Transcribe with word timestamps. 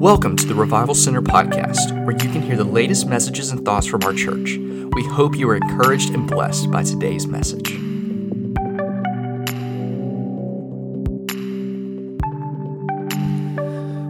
Welcome 0.00 0.34
to 0.36 0.46
the 0.46 0.54
Revival 0.54 0.94
Center 0.94 1.20
podcast, 1.20 2.06
where 2.06 2.16
you 2.16 2.32
can 2.32 2.40
hear 2.40 2.56
the 2.56 2.64
latest 2.64 3.06
messages 3.06 3.50
and 3.50 3.62
thoughts 3.66 3.86
from 3.86 4.02
our 4.02 4.14
church. 4.14 4.56
We 4.56 5.04
hope 5.04 5.36
you 5.36 5.46
are 5.50 5.56
encouraged 5.56 6.14
and 6.14 6.26
blessed 6.26 6.70
by 6.70 6.84
today's 6.84 7.26
message. 7.26 7.78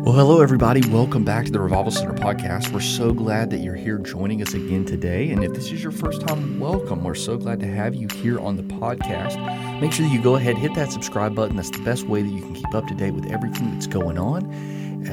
Well, 0.05 0.15
hello, 0.15 0.41
everybody. 0.41 0.89
Welcome 0.89 1.25
back 1.25 1.47
to 1.47 1.51
the 1.51 1.59
Revival 1.59 1.91
Center 1.91 2.15
podcast. 2.15 2.73
We're 2.73 2.79
so 2.79 3.13
glad 3.13 3.51
that 3.51 3.59
you're 3.59 3.75
here 3.75 3.99
joining 3.99 4.43
us 4.43 4.55
again 4.55 4.85
today. 4.85 5.33
And 5.33 5.43
if 5.43 5.55
this 5.55 5.73
is 5.73 5.83
your 5.83 5.91
first 5.91 6.21
time, 6.25 6.61
welcome. 6.61 7.03
We're 7.03 7.17
so 7.17 7.37
glad 7.37 7.59
to 7.61 7.67
have 7.67 7.97
you 7.97 8.07
here 8.15 8.39
on 8.39 8.55
the 8.55 8.63
podcast. 8.63 9.81
Make 9.81 9.93
sure 9.93 10.07
that 10.07 10.15
you 10.15 10.23
go 10.23 10.37
ahead, 10.37 10.55
and 10.55 10.63
hit 10.63 10.75
that 10.75 10.93
subscribe 10.93 11.35
button. 11.35 11.57
That's 11.57 11.71
the 11.71 11.83
best 11.83 12.07
way 12.07 12.23
that 12.23 12.29
you 12.31 12.43
can 12.43 12.55
keep 12.55 12.73
up 12.77 12.87
to 12.87 12.95
date 12.95 13.11
with 13.11 13.27
everything 13.27 13.73
that's 13.73 13.89
going 13.89 14.19
on, 14.19 14.53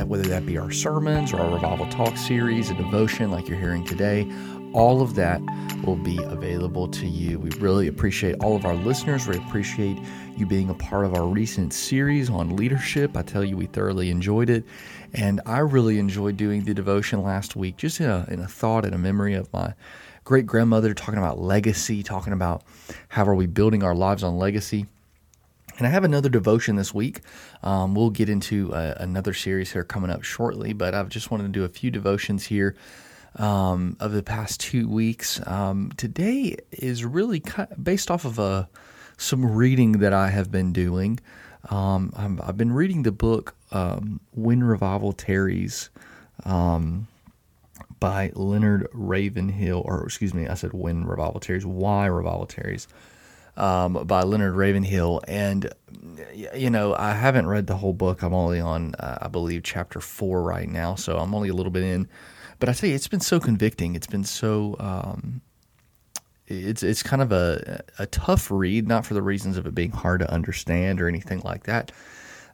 whether 0.06 0.24
that 0.24 0.46
be 0.46 0.58
our 0.58 0.72
sermons 0.72 1.34
or 1.34 1.40
our 1.40 1.54
Revival 1.54 1.88
Talk 1.88 2.18
series, 2.18 2.70
a 2.70 2.74
devotion 2.74 3.32
like 3.32 3.48
you're 3.48 3.60
hearing 3.60 3.86
today. 3.86 4.32
All 4.74 5.02
of 5.02 5.16
that 5.16 5.42
will 5.86 5.96
be 5.96 6.18
available 6.24 6.88
to 6.90 7.08
you. 7.08 7.40
We 7.40 7.50
really 7.60 7.88
appreciate 7.88 8.36
all 8.44 8.56
of 8.56 8.66
our 8.66 8.76
listeners. 8.76 9.28
We 9.28 9.38
appreciate 9.38 9.98
you 10.36 10.46
being 10.46 10.70
a 10.70 10.74
part 10.74 11.06
of 11.06 11.14
our 11.14 11.26
recent 11.26 11.74
series 11.74 12.30
on 12.30 12.56
leadership. 12.56 13.16
I 13.16 13.22
tell 13.22 13.44
you, 13.44 13.58
we 13.58 13.66
thoroughly 13.66 14.10
enjoyed 14.10 14.50
it. 14.50 14.66
And 15.14 15.42
I 15.46 15.60
really 15.60 16.00
enjoyed 16.00 16.38
doing 16.38 16.64
the 16.64 16.74
devotion 16.74 17.24
last 17.24 17.56
week, 17.56 17.78
just 17.78 18.00
in 18.00 18.10
a, 18.10 18.26
in 18.30 18.40
a 18.42 18.48
thought 18.48 18.86
and 18.86 18.94
a 18.94 18.98
memory 18.98 19.34
of 19.34 19.52
my 19.54 19.74
great 20.26 20.46
grandmother 20.46 20.94
talking 20.94 21.18
about 21.18 21.40
legacy, 21.40 22.04
talking 22.04 22.34
about 22.34 22.64
how 23.08 23.26
are 23.26 23.36
we 23.36 23.48
building 23.48 23.84
our 23.84 23.96
lives 23.96 24.24
on 24.24 24.38
legacy. 24.38 24.86
And 25.78 25.86
I 25.86 25.92
have 25.92 26.04
another 26.04 26.30
devotion 26.30 26.76
this 26.76 26.94
week. 26.94 27.22
Um, 27.62 27.94
we'll 27.94 28.10
get 28.10 28.30
into 28.30 28.74
uh, 28.74 28.96
another 28.98 29.34
series 29.34 29.74
here 29.74 29.84
coming 29.84 30.10
up 30.10 30.24
shortly, 30.24 30.74
but 30.74 30.96
I've 30.96 31.10
just 31.10 31.30
wanted 31.30 31.44
to 31.44 31.50
do 31.50 31.64
a 31.64 31.70
few 31.70 31.92
devotions 31.92 32.48
here 32.48 32.76
um, 33.36 33.96
of 34.00 34.12
the 34.12 34.24
past 34.24 34.60
two 34.60 34.90
weeks. 34.90 35.40
Um, 35.46 35.92
today 35.96 36.58
is 36.72 37.06
really 37.06 37.40
kind 37.40 37.72
of 37.72 37.84
based 37.84 38.10
off 38.10 38.26
of 38.26 38.40
a, 38.40 38.42
uh, 38.42 38.66
some 39.18 39.56
reading 39.56 39.94
that 39.94 40.14
I 40.14 40.30
have 40.30 40.52
been 40.52 40.74
doing. 40.74 41.20
Um, 41.70 42.14
i 42.16 42.46
have 42.46 42.58
been 42.58 42.72
reading 42.72 43.04
the 43.04 43.12
book 43.12 43.56
um, 43.72 44.20
When 44.32 44.64
Revival 44.64 45.12
Tarries 45.12 45.90
um, 46.46 47.08
by 48.00 48.32
Leonard 48.36 48.88
Ravenhill, 48.94 49.82
or 49.86 50.06
excuse 50.06 50.34
me, 50.34 50.48
I 50.48 50.54
said 50.54 50.74
When 50.74 51.06
Revival 51.06 51.40
Tarries, 51.40 51.66
Why 51.66 52.06
Revival 52.06 52.46
Tarries. 52.46 52.88
Um, 53.58 54.06
by 54.06 54.22
Leonard 54.22 54.54
Ravenhill. 54.54 55.20
And, 55.28 55.74
you 56.56 56.70
know, 56.70 56.96
I 56.96 57.14
haven't 57.14 57.48
read 57.48 57.66
the 57.66 57.76
whole 57.76 57.94
book. 57.94 58.22
I'm 58.22 58.34
only 58.34 58.60
on, 58.60 58.94
uh, 58.96 59.18
I 59.24 59.28
believe, 59.30 59.64
chapter 59.64 60.00
four 60.00 60.44
right 60.44 60.70
now. 60.70 60.94
So 60.94 61.18
I'm 61.18 61.34
only 61.34 61.50
a 61.50 61.54
little 61.54 61.72
bit 61.72 61.82
in. 61.84 62.08
But 62.60 62.70
I 62.70 62.74
tell 62.74 62.88
you, 62.88 62.96
it's 62.96 63.08
been 63.08 63.20
so 63.20 63.40
convicting. 63.40 63.96
It's 63.96 64.08
been 64.08 64.24
so. 64.24 64.76
Um, 64.80 65.42
it's 66.48 66.84
it's 66.84 67.04
kind 67.04 67.22
of 67.22 67.32
a 67.32 67.84
a 68.00 68.06
tough 68.06 68.50
read, 68.50 68.88
not 68.88 69.06
for 69.06 69.14
the 69.14 69.22
reasons 69.22 69.58
of 69.58 69.66
it 69.68 69.76
being 69.76 69.92
hard 69.92 70.22
to 70.22 70.32
understand 70.32 71.02
or 71.02 71.08
anything 71.08 71.42
like 71.44 71.64
that, 71.64 71.92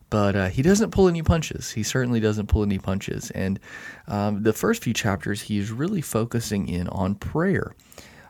but 0.10 0.36
uh, 0.36 0.48
he 0.48 0.62
doesn't 0.62 0.92
pull 0.92 1.08
any 1.08 1.22
punches. 1.22 1.72
He 1.72 1.84
certainly 1.84 2.20
doesn't 2.20 2.48
pull 2.48 2.64
any 2.64 2.80
punches. 2.80 3.30
And 3.32 3.60
um, 4.08 4.44
the 4.44 4.54
first 4.54 4.84
few 4.84 4.94
chapters, 4.94 5.42
he's 5.42 5.72
really 5.72 6.02
focusing 6.02 6.68
in 6.68 6.88
on 6.90 7.16
prayer, 7.16 7.76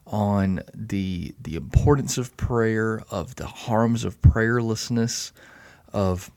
on 0.06 0.62
the 0.74 1.34
the 1.42 1.56
importance 1.56 2.18
of 2.18 2.36
prayer, 2.38 3.04
of 3.10 3.36
the 3.36 3.46
harms 3.46 4.04
of 4.04 4.22
prayerlessness, 4.22 5.32
of 5.94 6.32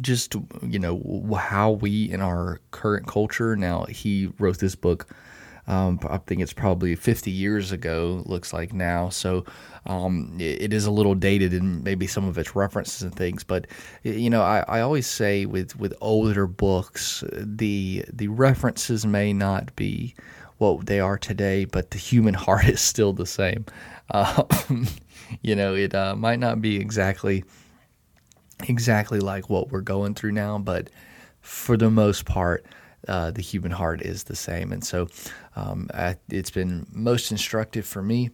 just 0.00 0.36
you 0.62 0.78
know 0.78 1.34
how 1.34 1.72
we 1.72 2.10
in 2.10 2.20
our 2.20 2.60
current 2.70 3.08
culture 3.08 3.56
now 3.56 3.84
he 3.86 4.30
wrote 4.38 4.58
this 4.58 4.76
book 4.76 5.12
um, 5.70 6.00
I 6.08 6.18
think 6.18 6.40
it's 6.40 6.52
probably 6.52 6.96
50 6.96 7.30
years 7.30 7.70
ago, 7.70 8.24
looks 8.26 8.52
like 8.52 8.72
now. 8.72 9.08
So 9.08 9.44
um, 9.86 10.36
it, 10.40 10.72
is 10.72 10.84
a 10.84 10.90
little 10.90 11.14
dated 11.14 11.54
in 11.54 11.84
maybe 11.84 12.08
some 12.08 12.26
of 12.26 12.36
its 12.38 12.56
references 12.56 13.02
and 13.02 13.14
things. 13.14 13.44
But 13.44 13.68
you 14.02 14.30
know, 14.30 14.42
I, 14.42 14.64
I 14.66 14.80
always 14.80 15.06
say 15.06 15.46
with 15.46 15.78
with 15.78 15.94
older 16.00 16.48
books, 16.48 17.22
the 17.32 18.04
the 18.12 18.26
references 18.26 19.06
may 19.06 19.32
not 19.32 19.74
be 19.76 20.16
what 20.60 20.86
they 20.86 21.00
are 21.00 21.18
today, 21.18 21.64
but 21.64 21.90
the 21.90 21.98
human 21.98 22.34
heart 22.46 22.66
is 22.66 22.80
still 22.80 23.12
the 23.12 23.26
same. 23.26 23.64
Uh, 24.10 24.44
you 25.42 25.56
know, 25.56 25.74
it 25.74 25.94
uh, 25.94 26.14
might 26.14 26.38
not 26.38 26.60
be 26.60 26.76
exactly 26.76 27.44
exactly 28.68 29.20
like 29.20 29.48
what 29.48 29.70
we're 29.70 29.80
going 29.80 30.14
through 30.14 30.32
now, 30.32 30.58
but 30.58 30.90
for 31.40 31.78
the 31.78 31.90
most 31.90 32.26
part, 32.26 32.66
uh, 33.08 33.30
the 33.30 33.40
human 33.40 33.70
heart 33.70 34.02
is 34.02 34.24
the 34.24 34.36
same. 34.36 34.70
And 34.70 34.84
so 34.84 35.08
um, 35.56 35.88
I, 35.94 36.16
it's 36.28 36.50
been 36.50 36.86
most 36.92 37.30
instructive 37.30 37.86
for 37.86 38.02
me. 38.02 38.28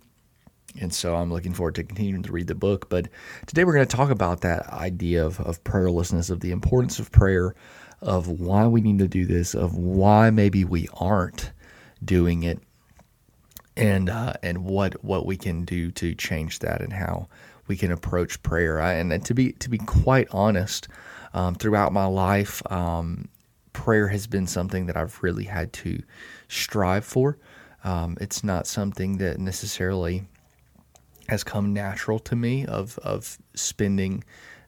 And 0.80 0.92
so 0.92 1.14
I'm 1.14 1.32
looking 1.32 1.54
forward 1.54 1.76
to 1.76 1.84
continuing 1.84 2.24
to 2.24 2.32
read 2.32 2.48
the 2.48 2.56
book. 2.56 2.88
But 2.88 3.08
today 3.46 3.64
we're 3.64 3.74
going 3.74 3.86
to 3.86 3.96
talk 3.96 4.10
about 4.10 4.40
that 4.40 4.66
idea 4.72 5.24
of, 5.24 5.38
of 5.40 5.62
prayerlessness, 5.62 6.28
of 6.28 6.40
the 6.40 6.50
importance 6.50 6.98
of 6.98 7.12
prayer, 7.12 7.54
of 8.02 8.26
why 8.26 8.66
we 8.66 8.80
need 8.80 8.98
to 8.98 9.08
do 9.08 9.24
this, 9.24 9.54
of 9.54 9.76
why 9.76 10.30
maybe 10.30 10.64
we 10.64 10.88
aren't 10.94 11.52
doing 12.04 12.42
it, 12.42 12.60
and 13.76 14.08
uh, 14.08 14.34
and 14.42 14.64
what 14.64 15.04
what 15.04 15.26
we 15.26 15.36
can 15.36 15.64
do 15.64 15.90
to 15.92 16.14
change 16.14 16.60
that, 16.60 16.80
and 16.80 16.92
how 16.92 17.28
we 17.66 17.76
can 17.76 17.90
approach 17.90 18.42
prayer. 18.42 18.80
I, 18.80 18.94
and, 18.94 19.24
to 19.24 19.34
be 19.34 19.52
to 19.52 19.68
be 19.70 19.78
quite 19.78 20.28
honest, 20.30 20.88
um, 21.34 21.54
throughout 21.54 21.92
my 21.92 22.06
life, 22.06 22.62
um, 22.70 23.28
prayer 23.72 24.08
has 24.08 24.26
been 24.26 24.46
something 24.46 24.86
that 24.86 24.96
I've 24.96 25.22
really 25.22 25.44
had 25.44 25.72
to 25.74 26.02
strive 26.48 27.04
for. 27.04 27.38
Um, 27.84 28.16
it's 28.20 28.42
not 28.42 28.66
something 28.66 29.18
that 29.18 29.38
necessarily 29.38 30.24
has 31.28 31.44
come 31.44 31.72
natural 31.72 32.18
to 32.20 32.36
me 32.36 32.66
of 32.66 32.98
of 32.98 33.38
spending 33.54 34.24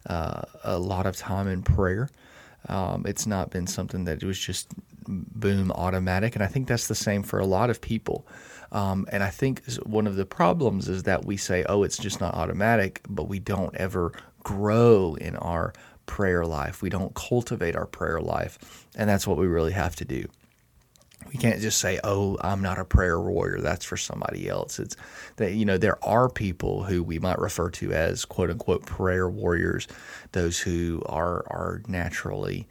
uh, 0.07 0.43
a 0.65 0.79
lot 0.79 1.07
of 1.07 1.17
time 1.17 1.49
in 1.49 1.63
prayer. 1.63 2.09
Um, 2.69 3.05
it's 3.07 3.27
not 3.27 3.51
been 3.51 3.67
something 3.67 4.05
that 4.05 4.23
it 4.23 4.27
was 4.27 4.39
just 4.39 4.69
boom 5.09 5.73
automatic, 5.73 6.35
and 6.35 6.45
I 6.45 6.47
think 6.47 6.69
that's 6.69 6.89
the 6.89 6.95
same 6.95 7.23
for 7.23 7.39
a 7.39 7.47
lot 7.47 7.71
of 7.71 7.81
people. 7.81 8.27
Um, 8.71 9.07
and 9.11 9.23
I 9.23 9.31
think 9.31 9.65
one 9.85 10.07
of 10.07 10.17
the 10.17 10.27
problems 10.27 10.89
is 10.89 11.05
that 11.05 11.25
we 11.25 11.37
say, 11.37 11.65
"Oh, 11.69 11.83
it's 11.83 11.97
just 11.97 12.21
not 12.21 12.35
automatic," 12.35 13.01
but 13.09 13.29
we 13.29 13.39
don't 13.39 13.75
ever 13.77 14.13
grow 14.43 15.15
in 15.15 15.37
our 15.37 15.73
prayer 16.07 16.45
life. 16.45 16.83
We 16.83 16.91
don't 16.91 17.15
cultivate 17.15 17.77
our 17.77 17.87
prayer 17.87 18.21
life. 18.21 18.87
And 18.97 19.09
that's 19.09 19.27
what 19.27 19.39
we 19.39 19.47
really 19.47 19.73
have 19.73 19.97
to 19.97 20.05
do. 20.05 20.27
We 21.29 21.37
can't 21.37 21.61
just 21.61 21.79
say, 21.79 22.01
"Oh, 22.03 22.39
I'm 22.41 22.63
not 22.63 22.79
a 22.79 22.85
prayer 22.85 23.21
warrior. 23.21 23.61
That's 23.61 23.85
for 23.85 23.97
somebody 23.97 24.49
else." 24.49 24.79
It's 24.79 24.97
that 25.37 25.53
you 25.53 25.65
know 25.65 25.77
there 25.77 26.03
are 26.05 26.29
people 26.29 26.85
who 26.85 27.03
we 27.03 27.19
might 27.19 27.39
refer 27.39 27.71
to 27.71 27.93
as 27.93 28.25
"quote 28.25 28.51
unquote" 28.51 28.87
prayer 28.87 29.29
warriors, 29.29 29.87
those 30.33 30.61
who 30.61 31.03
are 31.07 31.45
are 31.49 31.83
naturally 31.87 32.67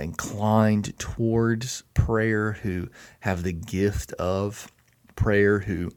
inclined 0.00 0.98
towards 0.98 1.82
prayer, 1.94 2.52
who 2.52 2.88
have 3.20 3.42
the 3.42 3.52
gift 3.52 4.12
of 4.14 4.70
prayer, 5.16 5.60
who 5.60 5.92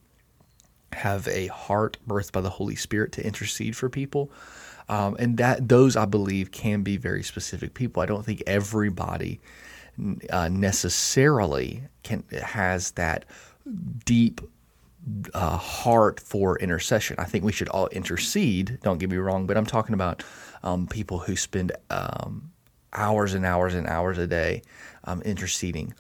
have 0.94 1.28
a 1.28 1.48
heart 1.48 1.98
birthed 2.08 2.32
by 2.32 2.42
the 2.42 2.50
Holy 2.50 2.76
Spirit 2.76 3.12
to 3.14 3.26
intercede 3.26 3.76
for 3.76 3.90
people. 3.90 4.32
Um, 4.88 5.16
and 5.18 5.38
that 5.38 5.68
those 5.68 5.96
I 5.96 6.06
believe 6.06 6.52
can 6.52 6.84
be 6.84 6.98
very 6.98 7.24
specific 7.24 7.74
people. 7.74 8.04
I 8.04 8.06
don't 8.06 8.26
think 8.26 8.44
everybody 8.46 9.40
uh, 10.30 10.50
necessarily 10.50 11.84
can 12.04 12.24
has 12.32 12.92
that 12.92 13.26
deep 14.06 14.41
uh, 15.34 15.58
heart 15.58 16.20
for 16.20 16.58
intercession. 16.59 17.16
I 17.20 17.26
think 17.26 17.44
we 17.44 17.52
should 17.52 17.70
all 17.70 17.88
intercede. 17.88 18.80
Don't 18.84 18.98
get 18.98 19.09
me 19.09 19.18
wrong, 19.18 19.48
but 19.48 19.58
I'm 19.58 19.66
talking 19.66 19.94
about 19.94 20.24
um, 20.64 20.88
people 20.88 21.20
who 21.20 21.36
spend 21.36 21.72
um, 21.90 22.52
hours 22.96 23.34
and 23.34 23.46
hours 23.46 23.76
and 23.76 23.88
hours 23.88 24.18
a 24.18 24.28
day 24.28 24.62
um, 25.03 25.22
interceding. 25.22 25.94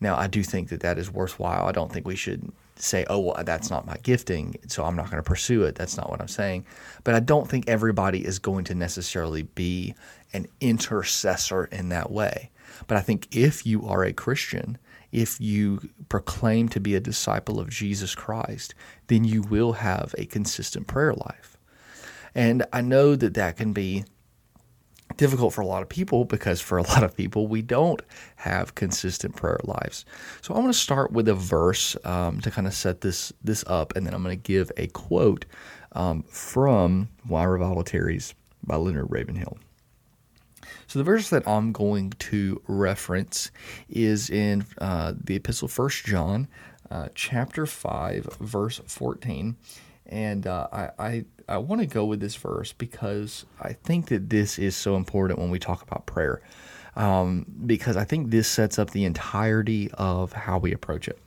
Now, 0.00 0.16
I 0.16 0.26
do 0.26 0.42
think 0.42 0.68
that 0.68 0.80
that 0.80 0.98
is 0.98 1.12
worthwhile. 1.12 1.66
I 1.66 1.72
don't 1.72 1.92
think 1.92 2.06
we 2.06 2.16
should 2.16 2.52
say, 2.76 3.04
oh, 3.10 3.18
well, 3.18 3.42
that's 3.44 3.70
not 3.70 3.86
my 3.86 3.96
gifting, 4.02 4.56
so 4.68 4.84
I'm 4.84 4.94
not 4.94 5.10
going 5.10 5.22
to 5.22 5.28
pursue 5.28 5.64
it. 5.64 5.74
That's 5.74 5.96
not 5.96 6.10
what 6.10 6.20
I'm 6.20 6.28
saying. 6.28 6.64
But 7.04 7.14
I 7.14 7.20
don't 7.20 7.48
think 7.48 7.68
everybody 7.68 8.24
is 8.24 8.38
going 8.38 8.64
to 8.64 8.74
necessarily 8.74 9.42
be 9.42 9.94
an 10.32 10.46
intercessor 10.60 11.64
in 11.64 11.88
that 11.88 12.10
way. 12.10 12.50
But 12.86 12.96
I 12.96 13.00
think 13.00 13.28
if 13.34 13.66
you 13.66 13.86
are 13.88 14.04
a 14.04 14.12
Christian, 14.12 14.78
if 15.10 15.40
you 15.40 15.88
proclaim 16.08 16.68
to 16.68 16.80
be 16.80 16.94
a 16.94 17.00
disciple 17.00 17.58
of 17.58 17.70
Jesus 17.70 18.14
Christ, 18.14 18.74
then 19.08 19.24
you 19.24 19.42
will 19.42 19.72
have 19.72 20.14
a 20.18 20.26
consistent 20.26 20.86
prayer 20.86 21.14
life. 21.14 21.56
And 22.34 22.64
I 22.72 22.82
know 22.82 23.16
that 23.16 23.34
that 23.34 23.56
can 23.56 23.72
be 23.72 24.04
difficult 25.18 25.52
for 25.52 25.60
a 25.60 25.66
lot 25.66 25.82
of 25.82 25.88
people 25.90 26.24
because 26.24 26.62
for 26.62 26.78
a 26.78 26.82
lot 26.88 27.04
of 27.04 27.14
people 27.14 27.46
we 27.46 27.60
don't 27.60 28.00
have 28.36 28.74
consistent 28.74 29.36
prayer 29.36 29.60
lives. 29.64 30.06
So 30.40 30.54
I 30.54 30.58
want 30.58 30.72
to 30.72 30.78
start 30.78 31.12
with 31.12 31.28
a 31.28 31.34
verse 31.34 31.94
um, 32.04 32.40
to 32.40 32.50
kind 32.50 32.66
of 32.66 32.72
set 32.72 33.02
this 33.02 33.30
this 33.44 33.62
up, 33.66 33.94
and 33.94 34.06
then 34.06 34.14
I'm 34.14 34.22
going 34.22 34.40
to 34.40 34.42
give 34.42 34.72
a 34.78 34.86
quote 34.86 35.44
um, 35.92 36.22
from 36.22 37.08
Why 37.26 37.44
Revival 37.44 37.84
Tarries 37.84 38.34
by 38.64 38.76
Leonard 38.76 39.10
Ravenhill. 39.10 39.58
So 40.86 40.98
the 40.98 41.04
verse 41.04 41.28
that 41.28 41.46
I'm 41.46 41.72
going 41.72 42.10
to 42.18 42.62
reference 42.66 43.50
is 43.90 44.30
in 44.30 44.64
uh, 44.78 45.12
the 45.22 45.36
Epistle 45.36 45.68
First 45.68 46.06
John, 46.06 46.48
uh, 46.90 47.08
chapter 47.14 47.66
five, 47.66 48.24
verse 48.40 48.80
fourteen, 48.86 49.56
and 50.06 50.46
uh, 50.46 50.68
I 50.72 50.90
I, 50.98 51.24
I 51.48 51.58
want 51.58 51.80
to 51.80 51.86
go 51.86 52.04
with 52.04 52.20
this 52.20 52.36
verse 52.36 52.72
because 52.72 53.46
I 53.60 53.72
think 53.72 54.08
that 54.08 54.28
this 54.30 54.58
is 54.58 54.76
so 54.76 54.96
important 54.96 55.38
when 55.38 55.50
we 55.50 55.58
talk 55.58 55.82
about 55.82 56.06
prayer, 56.06 56.42
um, 56.94 57.46
because 57.64 57.96
I 57.96 58.04
think 58.04 58.30
this 58.30 58.48
sets 58.48 58.78
up 58.78 58.90
the 58.90 59.04
entirety 59.04 59.90
of 59.94 60.32
how 60.32 60.58
we 60.58 60.72
approach 60.72 61.08
it. 61.08 61.18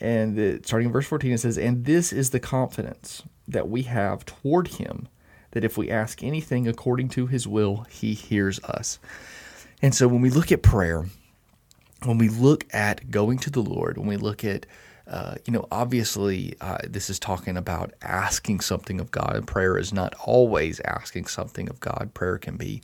And 0.00 0.64
starting 0.64 0.86
in 0.86 0.92
verse 0.92 1.06
14, 1.06 1.32
it 1.32 1.38
says, 1.38 1.58
And 1.58 1.84
this 1.84 2.12
is 2.12 2.30
the 2.30 2.40
confidence 2.40 3.22
that 3.46 3.68
we 3.68 3.82
have 3.82 4.24
toward 4.24 4.68
him 4.68 5.08
that 5.52 5.64
if 5.64 5.78
we 5.78 5.90
ask 5.90 6.22
anything 6.22 6.66
according 6.66 7.08
to 7.10 7.26
his 7.26 7.46
will, 7.46 7.86
he 7.88 8.12
hears 8.12 8.58
us. 8.64 8.98
And 9.80 9.94
so 9.94 10.08
when 10.08 10.20
we 10.20 10.30
look 10.30 10.50
at 10.50 10.62
prayer, 10.62 11.06
when 12.02 12.18
we 12.18 12.28
look 12.28 12.66
at 12.72 13.10
going 13.10 13.38
to 13.38 13.50
the 13.50 13.62
Lord, 13.62 13.96
when 13.96 14.08
we 14.08 14.16
look 14.16 14.44
at 14.44 14.66
uh, 15.06 15.34
you 15.44 15.52
know, 15.52 15.66
obviously, 15.70 16.54
uh, 16.60 16.78
this 16.88 17.10
is 17.10 17.18
talking 17.18 17.56
about 17.56 17.92
asking 18.00 18.60
something 18.60 19.00
of 19.00 19.10
God, 19.10 19.46
prayer 19.46 19.76
is 19.76 19.92
not 19.92 20.14
always 20.24 20.80
asking 20.80 21.26
something 21.26 21.68
of 21.68 21.78
God. 21.80 22.12
Prayer 22.14 22.38
can 22.38 22.56
be 22.56 22.82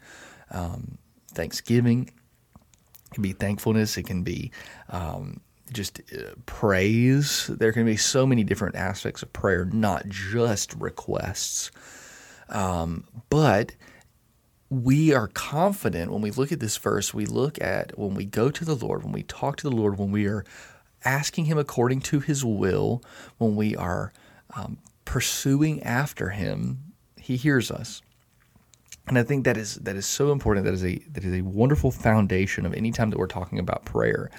um, 0.51 0.99
thanksgiving, 1.33 2.09
it 2.09 3.15
can 3.15 3.23
be 3.23 3.33
thankfulness, 3.33 3.97
it 3.97 4.05
can 4.05 4.23
be 4.23 4.51
um, 4.91 5.41
just 5.73 6.01
uh, 6.13 6.35
praise. 6.45 7.47
There 7.47 7.73
can 7.73 7.87
be 7.87 7.97
so 7.97 8.27
many 8.27 8.45
different 8.45 8.77
aspects 8.77 9.23
of 9.23 9.33
prayer, 9.33 9.65
not 9.65 10.07
just 10.09 10.75
requests. 10.75 11.71
Um, 12.51 13.05
but 13.31 13.77
we 14.69 15.15
are 15.15 15.29
confident 15.29 16.13
when 16.13 16.21
we 16.21 16.31
look 16.31 16.53
at 16.53 16.61
this 16.61 16.77
verse, 16.77 17.15
we 17.15 17.27
look 17.27 17.61
at 17.61 17.99
when 17.99 18.15
we 18.15 18.25
go 18.25 18.51
to 18.51 18.65
the 18.65 18.75
Lord, 18.75 19.05
when 19.05 19.13
we 19.13 19.23
talk 19.23 19.57
to 19.59 19.71
the 19.71 19.75
Lord, 19.75 19.99
when 19.99 20.13
we 20.13 20.27
are 20.27 20.45
asking 21.05 21.47
Him 21.47 21.59
according 21.59 22.01
to 22.03 22.21
His 22.21 22.45
will, 22.45 23.03
when 23.39 23.57
we 23.57 23.77
are 23.77 24.13
um, 24.55 24.79
pursuing 25.05 25.83
after 25.83 26.31
Him, 26.31 26.93
He 27.17 27.37
hears 27.37 27.71
us. 27.71 28.03
And 29.07 29.19
I 29.19 29.25
think 29.25 29.45
that 29.45 29.57
is 29.57 29.75
that 29.77 29.97
is 29.97 30.07
so 30.07 30.31
important. 30.31 30.65
That 30.67 30.75
is 30.75 30.85
a 30.85 30.99
that 31.13 31.25
is 31.25 31.35
a 31.35 31.43
wonderful 31.43 31.91
foundation 31.91 32.65
of 32.65 32.75
any 32.75 32.93
time 32.93 33.11
that 33.11 33.19
we're 33.19 33.27
talking 33.27 33.59
about 33.59 33.85
prayer, 33.85 34.31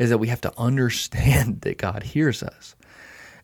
is 0.00 0.10
that 0.10 0.18
we 0.18 0.28
have 0.28 0.40
to 0.42 0.52
understand 0.56 1.60
that 1.62 1.78
God 1.78 2.02
hears 2.02 2.42
us. 2.42 2.76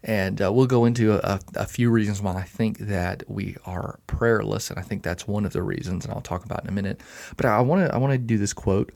And 0.05 0.43
uh, 0.43 0.53
we'll 0.53 0.67
go 0.67 0.85
into 0.85 1.13
a, 1.13 1.39
a, 1.55 1.65
few 1.65 1.89
reasons 1.89 2.21
why 2.21 2.35
I 2.35 2.43
think 2.43 2.79
that 2.79 3.23
we 3.29 3.57
are 3.65 4.01
prayerless, 4.09 4.69
and 4.69 4.77
I 4.77 4.83
think 4.83 5.05
that's 5.05 5.29
one 5.29 5.45
of 5.45 5.53
the 5.53 5.63
reasons, 5.63 6.05
and 6.05 6.13
I'll 6.13 6.21
talk 6.21 6.45
about 6.45 6.65
in 6.65 6.69
a 6.69 6.73
minute. 6.73 7.01
But 7.37 7.47
I 7.47 7.61
want 7.61 7.87
to 7.87 7.95
I 7.95 7.99
want 7.99 8.13
to 8.13 8.19
do 8.19 8.37
this 8.37 8.53
quote. 8.53 8.93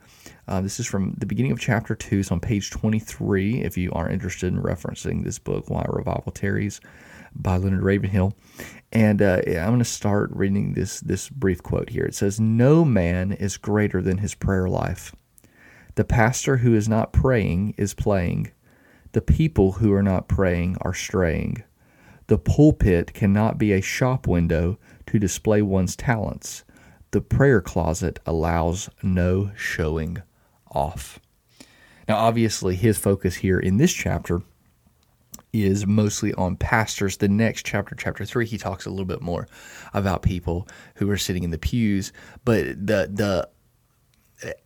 Uh, 0.49 0.61
this 0.61 0.79
is 0.79 0.87
from 0.87 1.15
the 1.19 1.27
beginning 1.27 1.51
of 1.51 1.59
chapter 1.59 1.97
two, 1.97 2.23
so 2.23 2.35
on 2.35 2.41
page 2.41 2.71
twenty 2.71 3.01
three. 3.01 3.63
If 3.63 3.77
you 3.77 3.91
are 3.93 4.09
interested 4.09 4.53
in 4.53 4.63
referencing 4.63 5.25
this 5.25 5.41
book, 5.41 5.69
Why 5.69 5.85
Revival 5.89 6.31
Tarries, 6.31 6.81
by 7.35 7.57
Leonard 7.57 7.83
Ravenhill, 7.83 8.33
and 8.93 9.21
uh, 9.21 9.43
I'm 9.45 9.55
going 9.67 9.79
to 9.81 9.85
start 9.85 10.31
reading 10.33 10.75
this 10.75 11.01
this 11.01 11.29
brief 11.29 11.63
quote 11.63 11.91
here. 11.91 12.05
It 12.05 12.15
says, 12.15 12.39
"No 12.39 12.85
man 12.85 13.33
is 13.33 13.57
greater 13.57 14.01
than 14.01 14.19
his 14.19 14.35
prayer 14.37 14.69
life." 14.69 15.13
The 15.97 16.05
pastor 16.05 16.59
who 16.59 16.75
is 16.75 16.89
not 16.89 17.13
praying 17.13 17.75
is 17.77 17.93
playing. 17.95 18.53
The 19.13 19.23
people 19.23 19.73
who 19.73 19.93
are 19.95 20.03
not 20.03 20.29
praying 20.29 20.77
are 20.83 20.95
straying. 20.95 21.65
The 22.29 22.39
pulpit 22.39 23.15
cannot 23.15 23.59
be 23.59 23.73
a 23.73 23.81
shop 23.81 24.29
window 24.29 24.79
to 25.07 25.19
display 25.19 25.63
one's 25.63 25.97
talents. 25.97 26.65
The 27.11 27.21
prayer 27.21 27.61
closet 27.61 28.21
allows 28.27 28.91
no 29.03 29.51
showing 29.57 30.23
off. 30.71 31.19
Now, 32.09 32.17
obviously, 32.17 32.77
his 32.77 32.99
focus 32.99 33.37
here 33.37 33.59
in 33.59 33.79
this 33.79 33.93
chapter 33.93 34.43
is 35.53 35.87
mostly 35.87 36.33
on 36.35 36.57
pastors. 36.57 37.17
The 37.17 37.29
next 37.29 37.65
chapter, 37.65 37.95
chapter 37.95 38.25
three, 38.25 38.47
he 38.47 38.59
talks 38.59 38.87
a 38.87 38.91
little 38.91 39.07
bit 39.07 39.23
more 39.23 39.49
about 39.95 40.23
people 40.23 40.69
who 40.97 41.11
are 41.11 41.17
sitting 41.17 41.43
in 41.43 41.51
the 41.51 41.59
pews. 41.59 42.13
But 42.45 42.87
the 42.87 43.09
the 43.11 43.49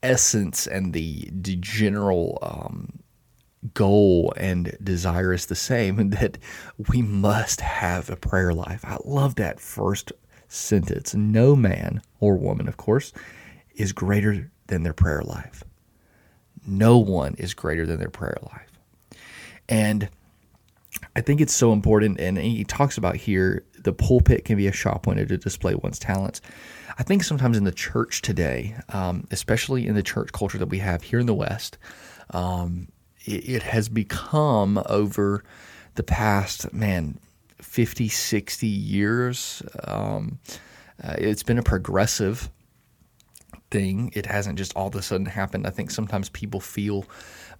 essence 0.02 0.66
and 0.66 0.92
the, 0.92 1.28
the 1.32 1.56
general 1.56 2.38
um, 2.42 3.00
goal 3.74 4.32
and 4.36 4.76
desire 4.82 5.32
is 5.32 5.46
the 5.46 5.54
same 5.54 6.10
that 6.10 6.38
we 6.88 7.02
must 7.02 7.60
have 7.60 8.10
a 8.10 8.16
prayer 8.16 8.52
life. 8.52 8.84
I 8.84 8.98
love 9.04 9.36
that 9.36 9.60
first 9.60 10.12
sentence. 10.48 11.14
No 11.14 11.54
man 11.54 12.02
or 12.18 12.36
woman, 12.36 12.68
of 12.68 12.76
course, 12.76 13.12
is 13.74 13.92
greater 13.92 14.50
than 14.66 14.82
their 14.82 14.92
prayer 14.92 15.22
life. 15.22 15.62
No 16.66 16.98
one 16.98 17.34
is 17.38 17.54
greater 17.54 17.86
than 17.86 17.98
their 17.98 18.10
prayer 18.10 18.36
life. 18.42 18.70
And 19.68 20.08
I 21.16 21.20
think 21.20 21.40
it's 21.40 21.54
so 21.54 21.72
important. 21.72 22.20
And 22.20 22.38
he 22.38 22.64
talks 22.64 22.98
about 22.98 23.16
here 23.16 23.64
the 23.78 23.92
pulpit 23.92 24.44
can 24.44 24.56
be 24.56 24.66
a 24.66 24.72
shop 24.72 25.06
window 25.06 25.24
to 25.24 25.38
display 25.38 25.74
one's 25.74 25.98
talents. 25.98 26.40
I 26.98 27.02
think 27.02 27.24
sometimes 27.24 27.56
in 27.56 27.64
the 27.64 27.72
church 27.72 28.20
today, 28.20 28.76
um, 28.90 29.26
especially 29.30 29.86
in 29.86 29.94
the 29.94 30.02
church 30.02 30.32
culture 30.32 30.58
that 30.58 30.68
we 30.68 30.78
have 30.78 31.02
here 31.02 31.18
in 31.18 31.26
the 31.26 31.34
West, 31.34 31.78
um, 32.30 32.88
it, 33.24 33.48
it, 33.48 33.62
has 33.62 33.88
become 33.88 34.82
over 34.86 35.42
the 35.94 36.02
past, 36.02 36.72
man, 36.72 37.18
50, 37.58 38.08
60 38.08 38.66
years. 38.66 39.62
Um, 39.84 40.38
uh, 41.02 41.14
it's 41.18 41.42
been 41.42 41.58
a 41.58 41.62
progressive 41.62 42.50
thing. 43.70 44.10
It 44.14 44.26
hasn't 44.26 44.58
just 44.58 44.74
all 44.76 44.88
of 44.88 44.94
a 44.94 45.02
sudden 45.02 45.26
happened. 45.26 45.66
I 45.66 45.70
think 45.70 45.90
sometimes 45.90 46.28
people 46.28 46.60
feel 46.60 47.04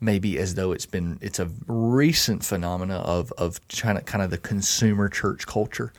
maybe 0.00 0.38
as 0.38 0.54
though 0.54 0.72
it's 0.72 0.86
been 0.86 1.18
it's 1.20 1.38
a 1.38 1.50
recent 1.66 2.44
phenomena 2.44 2.96
of 2.96 3.32
of 3.32 3.66
China, 3.68 4.00
kind 4.00 4.22
of 4.22 4.30
the 4.30 4.38
consumer 4.38 5.08
church 5.08 5.46
culture 5.46 5.92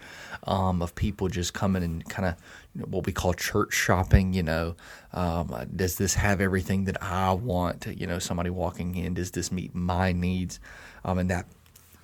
um, 0.43 0.81
of 0.81 0.95
people 0.95 1.27
just 1.27 1.53
coming 1.53 1.83
and 1.83 2.07
kind 2.09 2.27
of 2.27 2.89
what 2.89 3.05
we 3.05 3.11
call 3.11 3.33
church 3.33 3.73
shopping. 3.73 4.33
You 4.33 4.43
know, 4.43 4.75
um, 5.13 5.53
does 5.75 5.97
this 5.97 6.13
have 6.15 6.41
everything 6.41 6.85
that 6.85 7.01
I 7.01 7.33
want? 7.33 7.87
You 7.87 8.07
know, 8.07 8.19
somebody 8.19 8.49
walking 8.49 8.95
in, 8.95 9.13
does 9.13 9.31
this 9.31 9.51
meet 9.51 9.73
my 9.75 10.11
needs? 10.11 10.59
Um, 11.03 11.17
and 11.17 11.29
that 11.29 11.45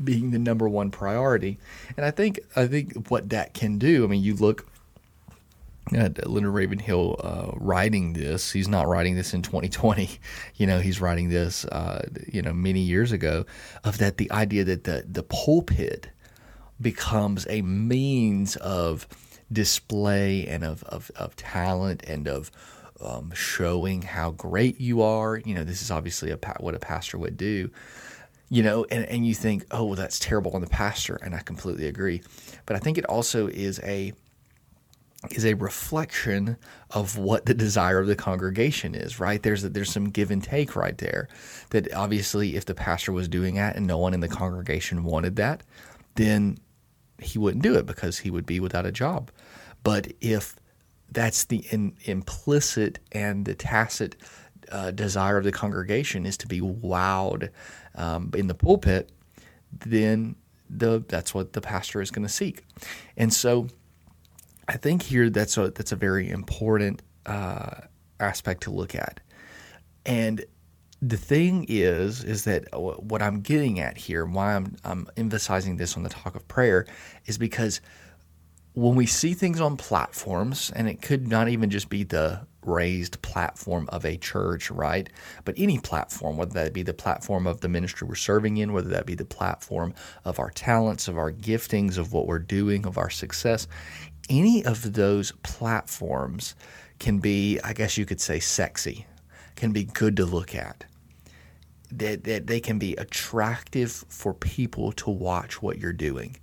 being 0.04 0.32
the 0.32 0.40
number 0.40 0.70
one 0.70 0.92
priority. 0.92 1.58
And 1.96 2.06
I 2.06 2.12
think 2.12 2.40
I 2.56 2.68
think 2.68 3.10
what 3.10 3.30
that 3.30 3.54
can 3.54 3.78
do. 3.78 4.04
I 4.04 4.08
mean, 4.08 4.24
you 4.24 4.36
look 4.36 4.66
Leonard 5.92 6.54
Ravenhill 6.54 7.16
uh, 7.24 7.52
writing 7.56 8.14
this. 8.14 8.52
He's 8.52 8.68
not 8.68 8.88
writing 8.88 9.16
this 9.16 9.34
in 9.34 9.42
2020. 9.42 10.10
You 10.56 10.66
know, 10.66 10.80
he's 10.80 11.00
writing 11.00 11.30
this, 11.30 11.66
uh, 11.66 12.08
you 12.28 12.42
know, 12.42 12.52
many 12.52 12.80
years 12.80 13.12
ago. 13.12 13.46
Of 13.84 14.00
that, 14.00 14.18
the 14.18 14.32
idea 14.32 14.64
that 14.64 14.86
the 14.86 15.06
the 15.08 15.22
pulpit 15.22 16.10
becomes 16.82 17.46
a 17.48 17.62
means 17.62 18.56
of 18.56 19.08
display 19.52 20.48
and 20.48 20.64
of 20.64 20.84
of, 20.86 21.12
of 21.16 21.36
talent 21.36 22.04
and 22.08 22.28
of 22.28 22.52
um, 23.02 23.32
showing 23.36 24.02
how 24.02 24.32
great 24.32 24.80
you 24.82 25.02
are. 25.04 25.38
You 25.38 25.56
know, 25.56 25.64
this 25.64 25.82
is 25.82 25.92
obviously 25.92 26.32
a 26.32 26.38
what 26.60 26.74
a 26.74 26.80
pastor 26.80 27.18
would 27.18 27.38
do. 27.38 27.70
You 28.50 28.64
know, 28.64 28.86
and, 28.90 29.06
and 29.06 29.28
you 29.28 29.36
think, 29.36 29.66
oh, 29.72 29.86
well, 29.86 29.96
that's 29.96 30.20
terrible 30.20 30.54
on 30.54 30.62
the 30.62 30.68
pastor, 30.68 31.18
and 31.22 31.36
I 31.36 31.40
completely 31.40 31.86
agree. 31.88 32.22
But 32.66 32.78
I 32.78 32.80
think 32.80 32.98
it 32.98 33.06
also 33.06 33.48
is 33.48 33.80
a 33.84 34.14
is 35.32 35.46
a 35.46 35.56
reflection 35.56 36.58
of 36.92 37.18
what 37.18 37.46
the 37.46 37.54
desire 37.54 38.00
of 38.00 38.08
the 38.08 38.16
congregation 38.16 38.94
is, 38.94 39.20
right? 39.20 39.42
There's 39.42 39.64
there's 39.64 39.92
some 39.92 40.10
give 40.10 40.32
and 40.32 40.44
take 40.44 40.76
right 40.76 40.98
there. 40.98 41.28
That 41.72 41.92
obviously, 41.94 42.56
if 42.56 42.66
the 42.66 42.76
pastor 42.76 43.12
was 43.12 43.28
doing 43.28 43.56
that 43.56 43.76
and 43.76 43.88
no 43.88 43.98
one 43.98 44.14
in 44.14 44.20
the 44.20 44.28
congregation 44.28 45.04
wanted 45.04 45.36
that, 45.38 45.64
then 46.16 46.60
he 47.20 47.40
wouldn't 47.40 47.64
do 47.64 47.76
it 47.76 47.86
because 47.86 48.20
he 48.20 48.30
would 48.30 48.46
be 48.46 48.60
without 48.60 48.86
a 48.86 48.92
job. 48.92 49.32
But 49.84 50.12
if 50.22 50.56
that's 51.12 51.46
the 51.46 51.66
in, 51.72 51.96
implicit 52.04 53.00
and 53.12 53.46
the 53.46 53.56
tacit 53.56 54.16
uh, 54.72 54.92
desire 54.92 55.38
of 55.38 55.46
the 55.46 55.52
congregation 55.52 56.26
is 56.26 56.38
to 56.38 56.48
be 56.48 56.62
wowed 56.62 57.50
um, 57.96 58.32
in 58.36 58.48
the 58.48 58.54
pulpit, 58.54 59.12
then 59.86 60.36
the 60.70 61.04
that's 61.08 61.34
what 61.34 61.54
the 61.54 61.62
pastor 61.62 62.02
is 62.02 62.12
going 62.12 62.28
to 62.28 62.34
seek, 62.34 62.66
and 63.16 63.34
so 63.34 63.68
I 64.68 64.78
think 64.78 65.02
here 65.04 65.30
that's 65.30 65.58
a 65.58 65.72
that's 65.72 65.92
a 65.92 65.96
very 65.96 66.30
important 66.30 67.02
uh, 67.26 67.82
aspect 68.20 68.64
to 68.64 68.72
look 68.72 68.96
at, 68.96 69.20
and 70.06 70.44
the 71.02 71.18
thing 71.18 71.66
is 71.70 72.24
is 72.24 72.44
that 72.46 72.66
what 72.74 73.22
I'm 73.22 73.42
getting 73.42 73.80
at 73.80 73.98
here, 73.98 74.26
why 74.26 74.56
I'm 74.56 74.76
I'm 74.84 75.08
emphasizing 75.16 75.78
this 75.78 75.96
on 75.96 76.04
the 76.04 76.10
talk 76.10 76.36
of 76.36 76.48
prayer, 76.48 76.86
is 77.26 77.38
because 77.38 77.82
when 78.74 78.96
we 78.96 79.06
see 79.08 79.34
things 79.34 79.60
on 79.60 79.76
platforms, 79.76 80.72
and 80.76 80.88
it 80.88 81.02
could 81.02 81.28
not 81.28 81.50
even 81.50 81.70
just 81.70 81.90
be 81.90 82.04
the 82.04 82.42
raised 82.64 83.20
platform 83.22 83.90
of 83.92 84.06
a 84.06 84.18
church, 84.18 84.70
right? 84.70 85.10
But 85.46 85.56
any 85.58 85.80
platform, 85.80 86.38
whether 86.38 86.54
that 86.54 86.74
be 86.74 86.84
the 86.84 86.94
platform 86.94 87.48
of 87.48 87.62
the 87.62 87.70
ministry 87.70 88.08
we're 88.08 88.16
serving 88.16 88.58
in, 88.58 88.74
whether 88.74 88.90
that 88.90 89.06
be 89.06 89.16
the 89.16 89.26
platform 89.26 89.96
of 90.26 90.38
our 90.38 90.52
talents, 90.52 91.08
of 91.08 91.18
our 91.18 91.32
giftings, 91.32 91.98
of 91.98 92.14
what 92.14 92.28
we're 92.28 92.38
doing, 92.38 92.86
of 92.86 92.98
our 93.00 93.10
success, 93.10 93.68
any 94.30 94.64
of 94.66 94.94
those 94.94 95.32
platforms 95.44 96.56
can 97.00 97.20
be, 97.20 97.60
I 97.64 97.74
guess 97.74 97.98
you 97.98 98.06
could 98.06 98.22
say, 98.22 98.40
sexy, 98.40 99.06
can 99.56 99.72
be 99.72 99.84
good 99.84 100.18
to 100.18 100.26
look 100.26 100.56
at. 100.56 100.86
That, 101.90 102.26
that 102.26 102.48
they 102.48 102.60
can 102.60 102.80
be 102.80 102.96
attractive 102.96 103.92
for 104.10 104.34
people 104.34 104.92
to 104.94 105.10
watch 105.10 105.62
what 105.62 105.78
you're 105.78 105.94
doing. 105.94 106.36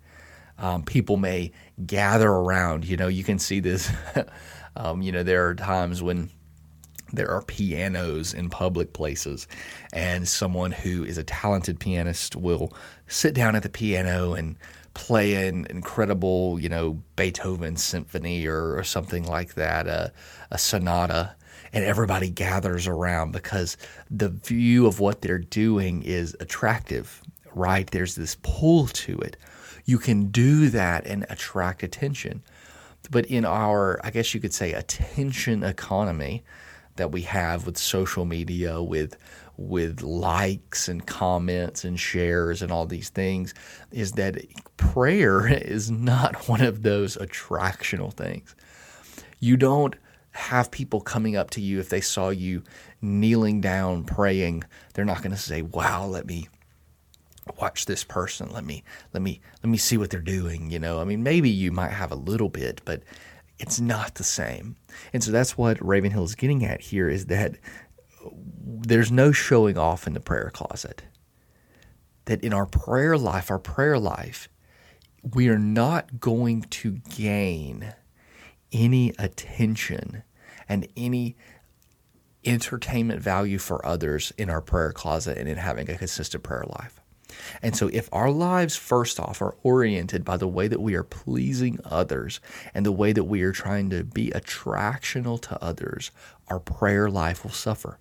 Um, 0.58 0.84
people 0.84 1.16
may 1.16 1.52
gather 1.84 2.30
around. 2.30 2.86
You 2.86 2.96
know, 2.96 3.08
you 3.08 3.24
can 3.24 3.38
see 3.38 3.60
this. 3.60 3.90
um, 4.76 5.02
you 5.02 5.12
know, 5.12 5.22
there 5.22 5.46
are 5.46 5.54
times 5.54 6.02
when 6.02 6.30
there 7.12 7.30
are 7.30 7.42
pianos 7.42 8.32
in 8.32 8.48
public 8.50 8.92
places, 8.92 9.46
and 9.92 10.26
someone 10.26 10.72
who 10.72 11.04
is 11.04 11.18
a 11.18 11.24
talented 11.24 11.78
pianist 11.78 12.36
will 12.36 12.72
sit 13.06 13.34
down 13.34 13.54
at 13.54 13.62
the 13.62 13.68
piano 13.68 14.34
and 14.34 14.56
play 14.94 15.48
an 15.48 15.66
incredible, 15.68 16.58
you 16.58 16.68
know, 16.68 17.02
Beethoven 17.16 17.76
symphony 17.76 18.46
or, 18.46 18.76
or 18.76 18.84
something 18.84 19.24
like 19.24 19.54
that, 19.54 19.86
a, 19.86 20.12
a 20.50 20.58
sonata, 20.58 21.34
and 21.72 21.84
everybody 21.84 22.30
gathers 22.30 22.86
around 22.86 23.32
because 23.32 23.76
the 24.10 24.28
view 24.28 24.86
of 24.86 25.00
what 25.00 25.20
they're 25.20 25.38
doing 25.38 26.02
is 26.02 26.36
attractive, 26.40 27.20
right? 27.54 27.90
There's 27.90 28.14
this 28.14 28.36
pull 28.42 28.86
to 28.86 29.18
it. 29.18 29.36
You 29.84 29.98
can 29.98 30.28
do 30.28 30.70
that 30.70 31.06
and 31.06 31.26
attract 31.28 31.82
attention. 31.82 32.42
But 33.10 33.26
in 33.26 33.44
our, 33.44 34.00
I 34.02 34.10
guess 34.10 34.32
you 34.32 34.40
could 34.40 34.54
say, 34.54 34.72
attention 34.72 35.62
economy 35.62 36.44
that 36.96 37.12
we 37.12 37.22
have 37.22 37.66
with 37.66 37.76
social 37.76 38.24
media, 38.24 38.82
with 38.82 39.16
with 39.56 40.02
likes 40.02 40.88
and 40.88 41.06
comments 41.06 41.84
and 41.84 41.98
shares 42.00 42.60
and 42.60 42.72
all 42.72 42.86
these 42.86 43.08
things 43.08 43.54
is 43.92 44.12
that 44.12 44.36
prayer 44.76 45.46
is 45.52 45.90
not 45.90 46.48
one 46.48 46.60
of 46.60 46.82
those 46.82 47.16
attractional 47.16 48.12
things. 48.12 48.54
You 49.38 49.56
don't 49.56 49.94
have 50.32 50.70
people 50.70 51.00
coming 51.00 51.36
up 51.36 51.50
to 51.50 51.60
you 51.60 51.78
if 51.78 51.88
they 51.88 52.00
saw 52.00 52.30
you 52.30 52.62
kneeling 53.00 53.60
down 53.60 54.04
praying. 54.04 54.64
They're 54.94 55.04
not 55.04 55.18
going 55.18 55.30
to 55.30 55.36
say, 55.36 55.62
"Wow, 55.62 56.06
let 56.06 56.26
me 56.26 56.48
watch 57.60 57.86
this 57.86 58.02
person. 58.02 58.50
Let 58.50 58.64
me 58.64 58.82
let 59.12 59.22
me 59.22 59.40
let 59.62 59.70
me 59.70 59.78
see 59.78 59.96
what 59.96 60.10
they're 60.10 60.20
doing." 60.20 60.70
You 60.70 60.80
know, 60.80 61.00
I 61.00 61.04
mean, 61.04 61.22
maybe 61.22 61.50
you 61.50 61.70
might 61.70 61.92
have 61.92 62.10
a 62.10 62.16
little 62.16 62.48
bit, 62.48 62.80
but 62.84 63.02
it's 63.58 63.80
not 63.80 64.16
the 64.16 64.24
same. 64.24 64.76
And 65.12 65.22
so 65.22 65.30
that's 65.30 65.56
what 65.56 65.84
Ravenhill 65.84 66.24
is 66.24 66.34
getting 66.34 66.64
at 66.64 66.80
here 66.80 67.08
is 67.08 67.26
that 67.26 67.56
there's 68.64 69.12
no 69.12 69.32
showing 69.32 69.78
off 69.78 70.06
in 70.06 70.14
the 70.14 70.20
prayer 70.20 70.50
closet. 70.52 71.02
That 72.26 72.42
in 72.42 72.54
our 72.54 72.66
prayer 72.66 73.18
life, 73.18 73.50
our 73.50 73.58
prayer 73.58 73.98
life, 73.98 74.48
we 75.22 75.48
are 75.48 75.58
not 75.58 76.20
going 76.20 76.62
to 76.62 76.92
gain 77.10 77.94
any 78.72 79.12
attention 79.18 80.22
and 80.68 80.88
any 80.96 81.36
entertainment 82.44 83.20
value 83.20 83.58
for 83.58 83.84
others 83.86 84.32
in 84.36 84.50
our 84.50 84.60
prayer 84.60 84.92
closet 84.92 85.38
and 85.38 85.48
in 85.48 85.56
having 85.56 85.88
a 85.90 85.96
consistent 85.96 86.42
prayer 86.42 86.64
life. 86.66 87.00
And 87.62 87.76
so, 87.76 87.88
if 87.92 88.08
our 88.12 88.30
lives, 88.30 88.76
first 88.76 89.18
off, 89.20 89.40
are 89.42 89.56
oriented 89.62 90.24
by 90.24 90.36
the 90.36 90.48
way 90.48 90.68
that 90.68 90.80
we 90.80 90.94
are 90.94 91.02
pleasing 91.02 91.78
others 91.84 92.40
and 92.74 92.84
the 92.84 92.92
way 92.92 93.12
that 93.12 93.24
we 93.24 93.42
are 93.42 93.52
trying 93.52 93.90
to 93.90 94.04
be 94.04 94.30
attractional 94.30 95.40
to 95.42 95.62
others, 95.62 96.10
our 96.48 96.60
prayer 96.60 97.10
life 97.10 97.44
will 97.44 97.50
suffer 97.50 97.98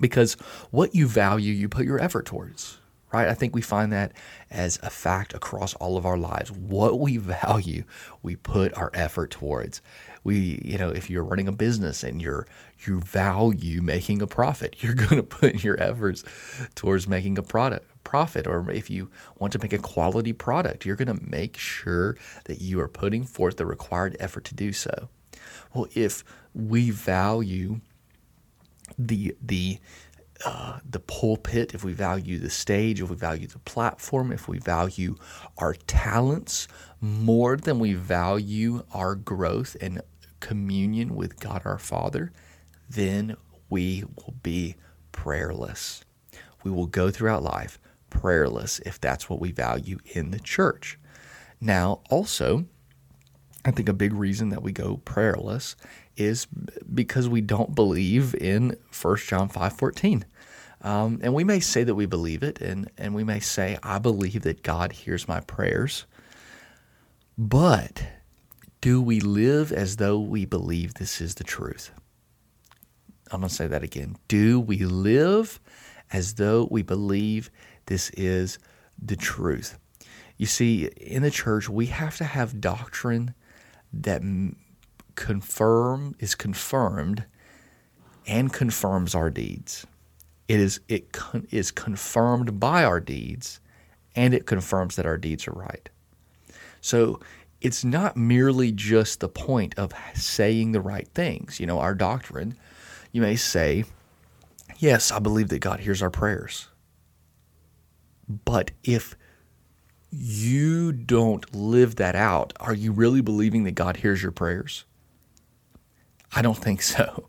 because 0.00 0.34
what 0.70 0.94
you 0.94 1.06
value, 1.06 1.52
you 1.52 1.68
put 1.68 1.84
your 1.84 2.00
effort 2.00 2.26
towards. 2.26 2.78
Right? 3.14 3.28
I 3.28 3.34
think 3.34 3.54
we 3.54 3.62
find 3.62 3.92
that 3.92 4.10
as 4.50 4.80
a 4.82 4.90
fact 4.90 5.34
across 5.34 5.72
all 5.74 5.96
of 5.96 6.04
our 6.04 6.18
lives. 6.18 6.50
What 6.50 6.98
we 6.98 7.16
value, 7.16 7.84
we 8.22 8.34
put 8.34 8.76
our 8.76 8.90
effort 8.92 9.30
towards. 9.30 9.80
We, 10.24 10.60
you 10.64 10.78
know, 10.78 10.88
if 10.88 11.08
you're 11.08 11.22
running 11.22 11.46
a 11.46 11.52
business 11.52 12.02
and 12.02 12.20
you're 12.20 12.48
you 12.84 12.98
value 12.98 13.82
making 13.82 14.20
a 14.20 14.26
profit, 14.26 14.76
you're 14.82 14.94
going 14.94 15.16
to 15.16 15.22
put 15.22 15.62
your 15.62 15.80
efforts 15.80 16.24
towards 16.74 17.06
making 17.06 17.38
a 17.38 17.42
product 17.42 17.88
profit 18.02 18.48
or 18.48 18.68
if 18.70 18.90
you 18.90 19.10
want 19.38 19.52
to 19.52 19.60
make 19.60 19.72
a 19.72 19.78
quality 19.78 20.32
product, 20.32 20.84
you're 20.84 20.96
going 20.96 21.16
to 21.16 21.24
make 21.24 21.56
sure 21.56 22.16
that 22.46 22.60
you 22.60 22.80
are 22.80 22.88
putting 22.88 23.24
forth 23.24 23.58
the 23.58 23.64
required 23.64 24.16
effort 24.18 24.44
to 24.44 24.56
do 24.56 24.72
so. 24.72 25.08
Well, 25.72 25.86
if 25.94 26.24
we 26.52 26.90
value 26.90 27.80
the 28.98 29.36
the 29.40 29.78
uh, 30.44 30.78
the 30.88 31.00
pulpit, 31.00 31.74
if 31.74 31.84
we 31.84 31.92
value 31.92 32.38
the 32.38 32.50
stage, 32.50 33.00
if 33.00 33.10
we 33.10 33.16
value 33.16 33.46
the 33.46 33.58
platform, 33.60 34.30
if 34.32 34.48
we 34.48 34.58
value 34.58 35.16
our 35.58 35.74
talents 35.86 36.68
more 37.00 37.56
than 37.56 37.78
we 37.78 37.94
value 37.94 38.84
our 38.92 39.14
growth 39.14 39.76
and 39.80 40.00
communion 40.40 41.14
with 41.14 41.40
God 41.40 41.62
our 41.64 41.78
Father, 41.78 42.32
then 42.88 43.36
we 43.70 44.04
will 44.16 44.34
be 44.42 44.76
prayerless. 45.12 46.04
We 46.62 46.70
will 46.70 46.86
go 46.86 47.10
throughout 47.10 47.42
life 47.42 47.78
prayerless 48.10 48.78
if 48.80 49.00
that's 49.00 49.28
what 49.28 49.40
we 49.40 49.50
value 49.50 49.98
in 50.14 50.30
the 50.30 50.38
church. 50.38 50.98
Now, 51.60 52.00
also, 52.10 52.66
I 53.64 53.70
think 53.70 53.88
a 53.88 53.94
big 53.94 54.12
reason 54.12 54.50
that 54.50 54.62
we 54.62 54.72
go 54.72 54.98
prayerless 55.04 55.76
is 56.16 56.46
because 56.92 57.28
we 57.28 57.40
don't 57.40 57.74
believe 57.74 58.34
in 58.34 58.76
1 58.92 59.16
John 59.26 59.48
5:14. 59.48 60.24
Um, 60.84 61.18
and 61.22 61.32
we 61.32 61.44
may 61.44 61.60
say 61.60 61.82
that 61.82 61.94
we 61.94 62.04
believe 62.04 62.42
it, 62.42 62.60
and, 62.60 62.90
and 62.98 63.14
we 63.14 63.24
may 63.24 63.40
say, 63.40 63.78
I 63.82 63.98
believe 63.98 64.42
that 64.42 64.62
God 64.62 64.92
hears 64.92 65.26
my 65.26 65.40
prayers. 65.40 66.04
But 67.38 68.04
do 68.82 69.00
we 69.00 69.18
live 69.18 69.72
as 69.72 69.96
though 69.96 70.20
we 70.20 70.44
believe 70.44 70.94
this 70.94 71.22
is 71.22 71.36
the 71.36 71.44
truth? 71.44 71.90
I'm 73.32 73.40
going 73.40 73.48
to 73.48 73.54
say 73.54 73.66
that 73.66 73.82
again. 73.82 74.16
Do 74.28 74.60
we 74.60 74.84
live 74.84 75.58
as 76.12 76.34
though 76.34 76.68
we 76.70 76.82
believe 76.82 77.50
this 77.86 78.10
is 78.10 78.58
the 79.02 79.16
truth? 79.16 79.78
You 80.36 80.44
see, 80.44 80.84
in 80.84 81.22
the 81.22 81.30
church, 81.30 81.66
we 81.66 81.86
have 81.86 82.18
to 82.18 82.24
have 82.24 82.60
doctrine 82.60 83.34
that 83.90 84.20
confirm 85.14 86.14
is 86.18 86.34
confirmed 86.34 87.24
and 88.26 88.52
confirms 88.52 89.14
our 89.14 89.30
deeds. 89.30 89.86
It 90.48 90.60
is 90.60 90.80
it 90.88 91.12
con- 91.12 91.46
is 91.50 91.70
confirmed 91.70 92.60
by 92.60 92.84
our 92.84 93.00
deeds 93.00 93.60
and 94.14 94.34
it 94.34 94.46
confirms 94.46 94.96
that 94.96 95.06
our 95.06 95.16
deeds 95.16 95.48
are 95.48 95.52
right. 95.52 95.88
So 96.80 97.20
it's 97.60 97.84
not 97.84 98.16
merely 98.16 98.72
just 98.72 99.20
the 99.20 99.28
point 99.28 99.74
of 99.78 99.92
saying 100.14 100.72
the 100.72 100.80
right 100.80 101.08
things. 101.08 101.58
You 101.58 101.66
know, 101.66 101.78
our 101.80 101.94
doctrine, 101.94 102.56
you 103.12 103.22
may 103.22 103.36
say, 103.36 103.84
Yes, 104.78 105.10
I 105.10 105.18
believe 105.18 105.48
that 105.48 105.60
God 105.60 105.80
hears 105.80 106.02
our 106.02 106.10
prayers. 106.10 106.68
But 108.28 108.72
if 108.82 109.16
you 110.10 110.92
don't 110.92 111.54
live 111.54 111.96
that 111.96 112.14
out, 112.14 112.52
are 112.60 112.74
you 112.74 112.92
really 112.92 113.20
believing 113.20 113.64
that 113.64 113.72
God 113.72 113.98
hears 113.98 114.22
your 114.22 114.32
prayers? 114.32 114.84
I 116.34 116.42
don't 116.42 116.58
think 116.58 116.82
so. 116.82 117.28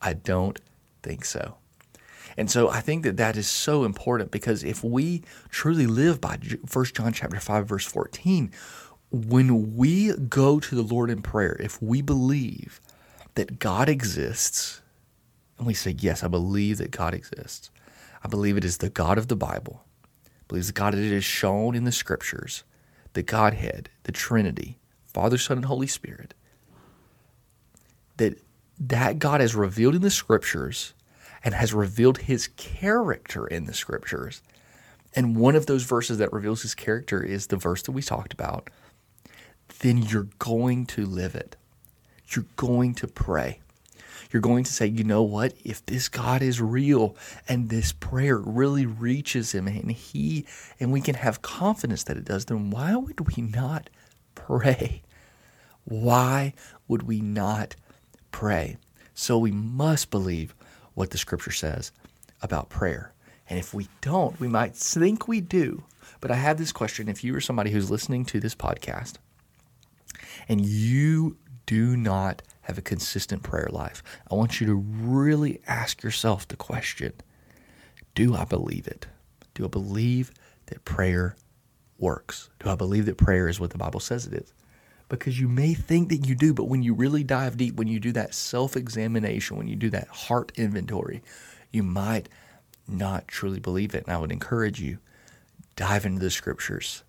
I 0.00 0.14
don't 0.14 0.58
think 1.02 1.24
so. 1.24 1.56
And 2.36 2.50
so 2.50 2.68
I 2.68 2.80
think 2.80 3.02
that 3.04 3.16
that 3.16 3.36
is 3.36 3.46
so 3.46 3.84
important 3.84 4.30
because 4.30 4.62
if 4.62 4.84
we 4.84 5.22
truly 5.48 5.86
live 5.86 6.20
by 6.20 6.38
1 6.70 6.84
John 6.86 7.12
chapter 7.12 7.40
5 7.40 7.66
verse 7.66 7.86
14, 7.86 8.50
when 9.10 9.76
we 9.76 10.12
go 10.14 10.60
to 10.60 10.74
the 10.74 10.82
Lord 10.82 11.10
in 11.10 11.22
prayer, 11.22 11.56
if 11.60 11.80
we 11.80 12.02
believe 12.02 12.80
that 13.34 13.58
God 13.58 13.88
exists, 13.88 14.82
and 15.58 15.66
we 15.66 15.74
say, 15.74 15.94
Yes, 15.98 16.22
I 16.22 16.28
believe 16.28 16.78
that 16.78 16.90
God 16.90 17.14
exists. 17.14 17.70
I 18.22 18.28
believe 18.28 18.56
it 18.56 18.64
is 18.64 18.78
the 18.78 18.90
God 18.90 19.18
of 19.18 19.28
the 19.28 19.36
Bible. 19.36 19.84
I 20.24 20.44
believe 20.48 20.66
the 20.66 20.72
God 20.72 20.94
that 20.94 21.00
it 21.00 21.12
is 21.12 21.24
shown 21.24 21.74
in 21.74 21.84
the 21.84 21.92
scriptures, 21.92 22.64
the 23.12 23.22
Godhead, 23.22 23.88
the 24.02 24.12
Trinity, 24.12 24.78
Father, 25.04 25.38
Son, 25.38 25.58
and 25.58 25.66
Holy 25.66 25.86
Spirit. 25.86 26.34
That 28.16 28.40
that 28.78 29.18
God 29.18 29.40
has 29.40 29.54
revealed 29.54 29.94
in 29.94 30.02
the 30.02 30.10
scriptures 30.10 30.92
and 31.44 31.54
has 31.54 31.72
revealed 31.72 32.18
his 32.18 32.48
character 32.56 33.46
in 33.46 33.64
the 33.64 33.74
scriptures. 33.74 34.42
And 35.14 35.36
one 35.36 35.56
of 35.56 35.66
those 35.66 35.84
verses 35.84 36.18
that 36.18 36.32
reveals 36.32 36.62
his 36.62 36.74
character 36.74 37.22
is 37.22 37.46
the 37.46 37.56
verse 37.56 37.82
that 37.82 37.92
we 37.92 38.02
talked 38.02 38.32
about. 38.32 38.68
Then 39.80 39.98
you're 39.98 40.28
going 40.38 40.86
to 40.86 41.04
live 41.06 41.34
it. 41.34 41.56
You're 42.28 42.46
going 42.56 42.94
to 42.94 43.06
pray. 43.06 43.60
You're 44.30 44.42
going 44.42 44.64
to 44.64 44.72
say, 44.72 44.86
you 44.86 45.04
know 45.04 45.22
what? 45.22 45.54
If 45.64 45.86
this 45.86 46.08
God 46.08 46.42
is 46.42 46.60
real 46.60 47.16
and 47.48 47.68
this 47.68 47.92
prayer 47.92 48.38
really 48.38 48.84
reaches 48.84 49.52
him 49.52 49.68
and 49.68 49.92
he 49.92 50.44
and 50.80 50.92
we 50.92 51.00
can 51.00 51.14
have 51.14 51.42
confidence 51.42 52.02
that 52.04 52.16
it 52.16 52.24
does, 52.24 52.46
then 52.46 52.70
why 52.70 52.96
would 52.96 53.36
we 53.36 53.42
not 53.42 53.88
pray? 54.34 55.02
Why 55.84 56.54
would 56.88 57.04
we 57.04 57.20
not 57.20 57.76
pray. 58.36 58.76
So 59.14 59.38
we 59.38 59.50
must 59.50 60.10
believe 60.10 60.54
what 60.96 61.10
the 61.10 61.18
scripture 61.18 61.52
says 61.52 61.92
about 62.42 62.70
prayer. 62.70 63.12
And 63.48 63.58
if 63.58 63.72
we 63.72 63.86
don't, 64.00 64.40
we 64.40 64.48
might 64.48 64.74
think 64.74 65.28
we 65.28 65.40
do. 65.40 65.84
But 66.20 66.30
I 66.30 66.36
have 66.36 66.58
this 66.58 66.72
question 66.72 67.08
if 67.08 67.22
you 67.22 67.36
are 67.36 67.40
somebody 67.40 67.70
who's 67.70 67.90
listening 67.90 68.24
to 68.24 68.40
this 68.40 68.54
podcast 68.54 69.14
and 70.48 70.64
you 70.64 71.36
do 71.66 71.96
not 71.96 72.42
have 72.62 72.78
a 72.78 72.82
consistent 72.82 73.42
prayer 73.42 73.68
life. 73.70 74.02
I 74.30 74.34
want 74.34 74.60
you 74.60 74.66
to 74.68 74.74
really 74.74 75.60
ask 75.66 76.02
yourself 76.02 76.48
the 76.48 76.56
question 76.56 77.12
Do 78.14 78.34
I 78.34 78.44
believe 78.44 78.86
it? 78.88 79.06
Do 79.54 79.66
I 79.66 79.68
believe 79.68 80.32
that 80.66 80.84
prayer 80.84 81.36
works? 81.98 82.48
Do 82.58 82.70
I 82.70 82.74
believe 82.74 83.04
that 83.06 83.18
prayer 83.18 83.48
is 83.48 83.60
what 83.60 83.70
the 83.70 83.78
Bible 83.78 84.00
says 84.00 84.26
it 84.26 84.32
is? 84.32 84.54
Because 85.08 85.38
you 85.38 85.48
may 85.48 85.74
think 85.74 86.08
that 86.08 86.26
you 86.26 86.34
do, 86.34 86.52
but 86.52 86.64
when 86.64 86.82
you 86.82 86.92
really 86.92 87.22
dive 87.22 87.56
deep, 87.56 87.76
when 87.76 87.86
you 87.86 88.00
do 88.00 88.12
that 88.12 88.34
self 88.34 88.76
examination, 88.76 89.56
when 89.56 89.68
you 89.68 89.76
do 89.76 89.90
that 89.90 90.08
heart 90.08 90.50
inventory, 90.56 91.22
you 91.70 91.82
might 91.82 92.28
not 92.88 93.28
truly 93.28 93.60
believe 93.60 93.94
it. 93.94 94.04
And 94.04 94.14
I 94.14 94.18
would 94.18 94.32
encourage 94.32 94.80
you 94.80 94.98
dive 95.76 96.06
into 96.06 96.20
the 96.20 96.30
scriptures. 96.30 97.04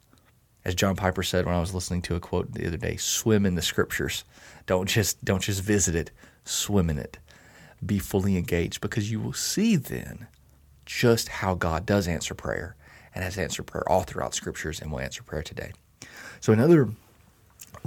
As 0.63 0.75
John 0.75 0.95
Piper 0.95 1.23
said 1.23 1.45
when 1.45 1.55
I 1.55 1.59
was 1.59 1.73
listening 1.73 2.01
to 2.03 2.15
a 2.15 2.19
quote 2.19 2.51
the 2.51 2.67
other 2.67 2.77
day, 2.77 2.97
swim 2.97 3.45
in 3.45 3.55
the 3.55 3.61
scriptures. 3.61 4.25
Don't 4.65 4.87
just 4.87 5.23
don't 5.23 5.41
just 5.41 5.63
visit 5.63 5.95
it, 5.95 6.11
swim 6.43 6.89
in 6.89 6.99
it. 6.99 7.19
Be 7.85 7.99
fully 7.99 8.37
engaged 8.37 8.81
because 8.81 9.09
you 9.09 9.19
will 9.19 9.33
see 9.33 9.75
then 9.75 10.27
just 10.85 11.29
how 11.29 11.55
God 11.55 11.85
does 11.85 12.07
answer 12.07 12.33
prayer 12.33 12.75
and 13.15 13.23
has 13.23 13.37
answered 13.37 13.63
prayer 13.63 13.87
all 13.89 14.03
throughout 14.03 14.35
scriptures 14.35 14.81
and 14.81 14.91
will 14.91 14.99
answer 14.99 15.23
prayer 15.23 15.41
today. 15.41 15.71
So 16.39 16.53
another 16.53 16.89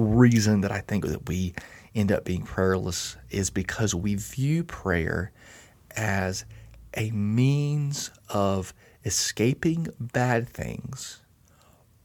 reason 0.01 0.61
that 0.63 0.73
I 0.73 0.81
think 0.81 1.07
that 1.07 1.29
we 1.29 1.55
end 1.95 2.13
up 2.13 2.25
being 2.25 2.43
prayerless 2.43 3.17
is 3.31 3.51
because 3.51 3.95
we 3.95 4.15
view 4.15 4.65
prayer 4.65 5.33
as 5.97 6.45
a 6.95 7.11
means 7.11 8.11
of 8.29 8.75
escaping 9.05 9.89
bad 9.99 10.49
things 10.49 11.23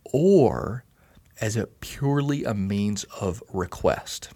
or 0.06 0.84
as 1.42 1.56
a 1.58 1.68
purely 1.68 2.44
a 2.44 2.54
means 2.54 3.04
of 3.20 3.44
request. 3.52 4.30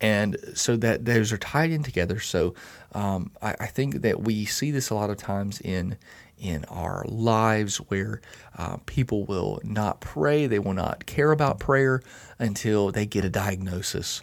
And 0.00 0.36
so 0.54 0.76
that 0.76 1.04
those 1.04 1.32
are 1.32 1.38
tied 1.38 1.70
in 1.70 1.82
together. 1.82 2.20
So 2.20 2.54
um, 2.92 3.32
I, 3.42 3.56
I, 3.60 3.66
think 3.66 4.02
that 4.02 4.22
we 4.22 4.44
see 4.46 4.70
this 4.70 4.90
a 4.90 4.94
lot 4.94 5.10
of 5.10 5.16
times 5.16 5.60
in 5.60 5.98
in 6.40 6.64
our 6.64 7.04
lives 7.06 7.76
where 7.76 8.20
uh, 8.56 8.78
people 8.86 9.24
will 9.24 9.60
not 9.62 10.00
pray, 10.00 10.46
they 10.46 10.58
will 10.58 10.74
not 10.74 11.06
care 11.06 11.30
about 11.30 11.60
prayer 11.60 12.02
until 12.38 12.90
they 12.90 13.06
get 13.06 13.24
a 13.24 13.30
diagnosis 13.30 14.22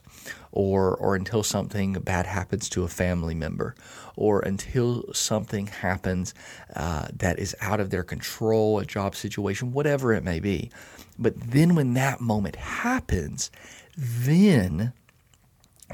or 0.51 0.95
or 0.95 1.15
until 1.15 1.43
something 1.43 1.93
bad 1.93 2.25
happens 2.25 2.67
to 2.69 2.83
a 2.83 2.87
family 2.87 3.35
member, 3.35 3.75
or 4.15 4.39
until 4.39 5.03
something 5.13 5.67
happens 5.67 6.33
uh, 6.75 7.07
that 7.15 7.37
is 7.37 7.55
out 7.61 7.79
of 7.79 7.91
their 7.91 8.03
control, 8.03 8.79
a 8.79 8.85
job 8.85 9.15
situation, 9.15 9.71
whatever 9.71 10.13
it 10.13 10.23
may 10.23 10.39
be. 10.39 10.71
But 11.19 11.39
then 11.39 11.75
when 11.75 11.93
that 11.93 12.21
moment 12.21 12.55
happens, 12.55 13.51
then 13.95 14.93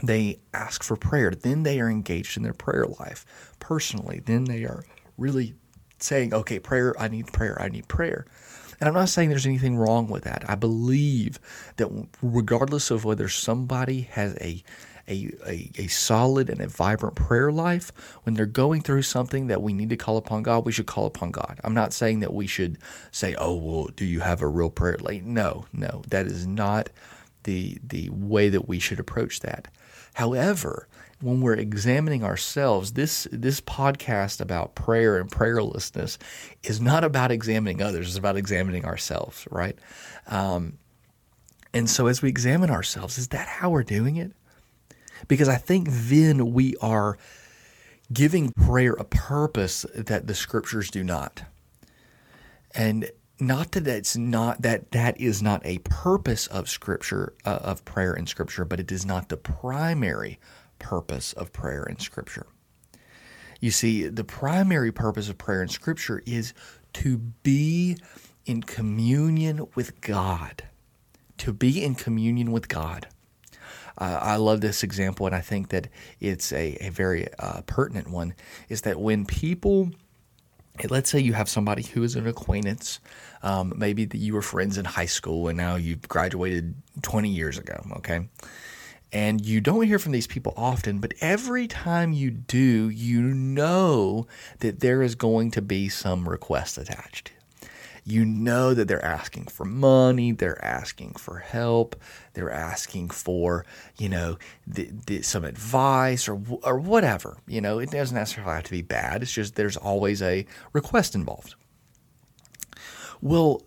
they 0.01 0.39
ask 0.53 0.83
for 0.83 0.95
prayer. 0.95 1.31
Then 1.31 1.63
they 1.63 1.79
are 1.79 1.89
engaged 1.89 2.37
in 2.37 2.43
their 2.43 2.53
prayer 2.53 2.85
life 2.99 3.25
personally. 3.59 4.21
Then 4.25 4.45
they 4.45 4.63
are 4.63 4.83
really 5.17 5.55
saying, 6.03 6.33
okay, 6.33 6.59
prayer, 6.59 6.93
I 6.99 7.07
need 7.07 7.27
prayer, 7.33 7.59
I 7.61 7.69
need 7.69 7.87
prayer. 7.87 8.25
And 8.79 8.87
I'm 8.87 8.95
not 8.95 9.09
saying 9.09 9.29
there's 9.29 9.45
anything 9.45 9.77
wrong 9.77 10.07
with 10.09 10.23
that. 10.23 10.43
I 10.49 10.55
believe 10.55 11.39
that 11.77 11.89
regardless 12.21 12.91
of 12.91 13.05
whether 13.05 13.29
somebody 13.29 14.01
has 14.11 14.35
a 14.41 14.63
a, 15.07 15.31
a, 15.45 15.71
a, 15.77 15.87
solid 15.87 16.49
and 16.49 16.61
a 16.61 16.67
vibrant 16.67 17.15
prayer 17.15 17.51
life, 17.51 17.91
when 18.23 18.35
they're 18.35 18.45
going 18.45 18.81
through 18.81 19.01
something 19.01 19.47
that 19.47 19.61
we 19.61 19.73
need 19.73 19.89
to 19.89 19.97
call 19.97 20.15
upon 20.15 20.43
God, 20.43 20.65
we 20.65 20.71
should 20.71 20.85
call 20.85 21.05
upon 21.05 21.31
God. 21.31 21.59
I'm 21.63 21.73
not 21.73 21.91
saying 21.91 22.21
that 22.21 22.33
we 22.33 22.47
should 22.47 22.77
say, 23.11 23.35
oh, 23.37 23.55
well, 23.55 23.89
do 23.95 24.05
you 24.05 24.21
have 24.21 24.41
a 24.41 24.47
real 24.47 24.69
prayer 24.69 24.97
life? 25.01 25.23
No, 25.23 25.65
no, 25.73 26.03
that 26.07 26.25
is 26.25 26.47
not 26.47 26.89
the, 27.43 27.77
the 27.85 28.09
way 28.11 28.47
that 28.47 28.69
we 28.69 28.79
should 28.79 28.99
approach 28.99 29.41
that. 29.41 29.67
However, 30.13 30.87
when 31.23 31.39
we're 31.39 31.53
examining 31.53 32.23
ourselves, 32.23 32.93
this 32.93 33.27
this 33.31 33.61
podcast 33.61 34.41
about 34.41 34.75
prayer 34.75 35.17
and 35.17 35.31
prayerlessness 35.31 36.17
is 36.63 36.81
not 36.81 37.05
about 37.05 37.31
examining 37.31 37.81
others; 37.81 38.09
it's 38.09 38.17
about 38.17 38.35
examining 38.35 38.83
ourselves, 38.83 39.47
right? 39.49 39.77
Um, 40.27 40.77
and 41.73 41.89
so, 41.89 42.07
as 42.07 42.21
we 42.21 42.27
examine 42.27 42.69
ourselves, 42.69 43.17
is 43.17 43.29
that 43.29 43.47
how 43.47 43.69
we're 43.69 43.83
doing 43.83 44.17
it? 44.17 44.33
Because 45.29 45.47
I 45.47 45.55
think 45.55 45.87
then 45.89 46.51
we 46.51 46.75
are 46.81 47.17
giving 48.11 48.51
prayer 48.51 48.91
a 48.93 49.05
purpose 49.05 49.85
that 49.95 50.27
the 50.27 50.35
scriptures 50.35 50.91
do 50.91 51.05
not, 51.05 51.43
and 52.75 53.09
not 53.39 53.71
that 53.71 53.85
that's 53.85 54.17
not 54.17 54.61
that 54.61 54.91
that 54.91 55.19
is 55.21 55.41
not 55.41 55.65
a 55.65 55.77
purpose 55.79 56.47
of 56.47 56.69
scripture 56.69 57.33
uh, 57.45 57.59
of 57.61 57.85
prayer 57.85 58.13
in 58.13 58.27
scripture, 58.27 58.65
but 58.65 58.81
it 58.81 58.91
is 58.91 59.05
not 59.05 59.29
the 59.29 59.37
primary 59.37 60.37
purpose 60.83 61.33
of 61.33 61.53
prayer 61.53 61.83
in 61.83 61.97
Scripture. 61.97 62.45
You 63.61 63.71
see, 63.71 64.07
the 64.07 64.25
primary 64.25 64.91
purpose 64.91 65.29
of 65.29 65.37
prayer 65.37 65.63
in 65.63 65.69
Scripture 65.69 66.21
is 66.25 66.53
to 66.95 67.17
be 67.17 67.97
in 68.45 68.61
communion 68.61 69.65
with 69.73 70.01
God. 70.01 70.63
To 71.37 71.53
be 71.53 71.81
in 71.83 71.95
communion 71.95 72.51
with 72.51 72.67
God. 72.67 73.07
Uh, 73.97 74.19
I 74.21 74.35
love 74.35 74.59
this 74.59 74.83
example, 74.83 75.25
and 75.25 75.35
I 75.35 75.39
think 75.39 75.69
that 75.69 75.87
it's 76.19 76.51
a, 76.51 76.77
a 76.85 76.89
very 76.89 77.27
uh, 77.39 77.61
pertinent 77.61 78.09
one. 78.09 78.33
Is 78.67 78.81
that 78.81 78.99
when 78.99 79.25
people, 79.25 79.91
let's 80.89 81.09
say 81.09 81.19
you 81.19 81.33
have 81.33 81.47
somebody 81.47 81.83
who 81.83 82.03
is 82.03 82.17
an 82.17 82.27
acquaintance, 82.27 82.99
um, 83.43 83.73
maybe 83.77 84.03
that 84.05 84.17
you 84.17 84.33
were 84.33 84.41
friends 84.41 84.77
in 84.77 84.83
high 84.83 85.05
school 85.05 85.47
and 85.47 85.57
now 85.57 85.75
you've 85.75 86.07
graduated 86.09 86.75
20 87.01 87.29
years 87.29 87.57
ago, 87.57 87.81
okay? 87.97 88.27
And 89.13 89.45
you 89.45 89.61
don't 89.61 89.85
hear 89.85 89.99
from 89.99 90.11
these 90.11 90.25
people 90.25 90.55
often, 90.57 90.97
but 90.97 91.13
every 91.21 91.67
time 91.67 92.13
you 92.13 92.31
do, 92.31 92.89
you 92.89 93.21
know 93.21 94.25
that 94.59 94.79
there 94.79 95.03
is 95.03 95.13
going 95.13 95.51
to 95.51 95.61
be 95.61 95.87
some 95.87 96.27
request 96.27 96.79
attached. 96.79 97.31
You 98.03 98.25
know 98.25 98.73
that 98.73 98.87
they're 98.87 99.05
asking 99.05 99.45
for 99.45 99.65
money, 99.65 100.31
they're 100.31 100.63
asking 100.65 101.13
for 101.13 101.37
help, 101.37 101.95
they're 102.33 102.51
asking 102.51 103.11
for, 103.11 103.65
you 103.99 104.09
know, 104.09 104.37
some 105.21 105.45
advice 105.45 106.27
or, 106.27 106.41
or 106.63 106.79
whatever. 106.79 107.37
You 107.47 107.61
know, 107.61 107.77
it 107.77 107.91
doesn't 107.91 108.17
necessarily 108.17 108.55
have 108.55 108.63
to 108.63 108.71
be 108.71 108.81
bad, 108.81 109.21
it's 109.21 109.31
just 109.31 109.55
there's 109.55 109.77
always 109.77 110.23
a 110.23 110.45
request 110.73 111.13
involved. 111.13 111.53
Well, 113.21 113.61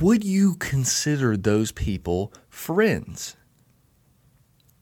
would 0.00 0.24
you 0.24 0.56
consider 0.56 1.36
those 1.36 1.70
people 1.70 2.32
friends? 2.50 3.35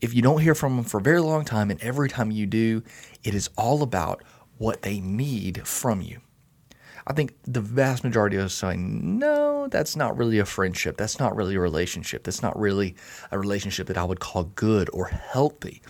If 0.04 0.12
you 0.12 0.20
don't 0.20 0.42
hear 0.42 0.54
from 0.54 0.76
them 0.76 0.84
for 0.84 0.98
a 0.98 1.02
very 1.02 1.20
long 1.20 1.46
time, 1.46 1.70
and 1.70 1.80
every 1.82 2.10
time 2.10 2.30
you 2.30 2.46
do, 2.46 2.82
it 3.24 3.34
is 3.34 3.48
all 3.56 3.82
about 3.82 4.22
what 4.58 4.82
they 4.82 5.00
need 5.00 5.66
from 5.66 6.02
you. 6.02 6.20
I 7.06 7.14
think 7.14 7.34
the 7.44 7.62
vast 7.62 8.04
majority 8.04 8.36
of 8.36 8.44
us 8.44 8.52
are 8.62 8.72
saying, 8.72 9.18
no, 9.18 9.66
that's 9.68 9.96
not 9.96 10.18
really 10.18 10.38
a 10.38 10.44
friendship. 10.44 10.98
That's 10.98 11.18
not 11.18 11.34
really 11.34 11.54
a 11.54 11.60
relationship. 11.60 12.22
That's 12.24 12.42
not 12.42 12.58
really 12.58 12.96
a 13.30 13.38
relationship 13.38 13.86
that 13.86 13.96
I 13.96 14.04
would 14.04 14.20
call 14.20 14.44
good 14.54 14.90
or 14.92 15.06
healthy. 15.06 15.80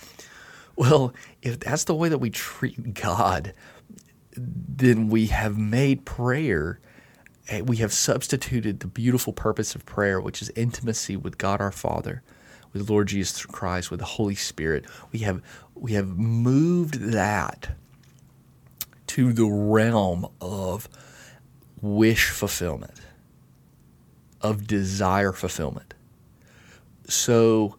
Well, 0.77 1.12
if 1.42 1.59
that's 1.59 1.83
the 1.83 1.94
way 1.94 2.09
that 2.09 2.18
we 2.18 2.31
treat 2.31 2.94
God, 2.94 3.53
then 4.37 5.09
we 5.09 5.27
have 5.27 5.59
made 5.59 6.05
prayer, 6.05 6.79
eh, 7.48 7.62
we 7.62 7.79
have 7.79 7.92
substituted 7.92 8.79
the 8.79 8.87
beautiful 8.87 9.33
purpose 9.33 9.74
of 9.74 9.85
prayer, 9.85 10.20
which 10.20 10.40
is 10.40 10.50
intimacy 10.50 11.16
with 11.16 11.37
God 11.37 11.61
our 11.61 11.72
Father, 11.72 12.22
with 12.74 12.90
Lord 12.90 13.08
Jesus 13.08 13.46
Christ, 13.46 13.90
with 13.90 14.00
the 14.00 14.06
Holy 14.06 14.34
Spirit. 14.34 14.84
We 15.12 15.20
have 15.20 15.40
we 15.74 15.92
have 15.92 16.18
moved 16.18 16.94
that 17.12 17.76
to 19.06 19.32
the 19.32 19.46
realm 19.46 20.26
of 20.40 20.88
wish 21.80 22.30
fulfillment, 22.30 23.00
of 24.40 24.66
desire 24.66 25.32
fulfillment. 25.32 25.94
So, 27.06 27.76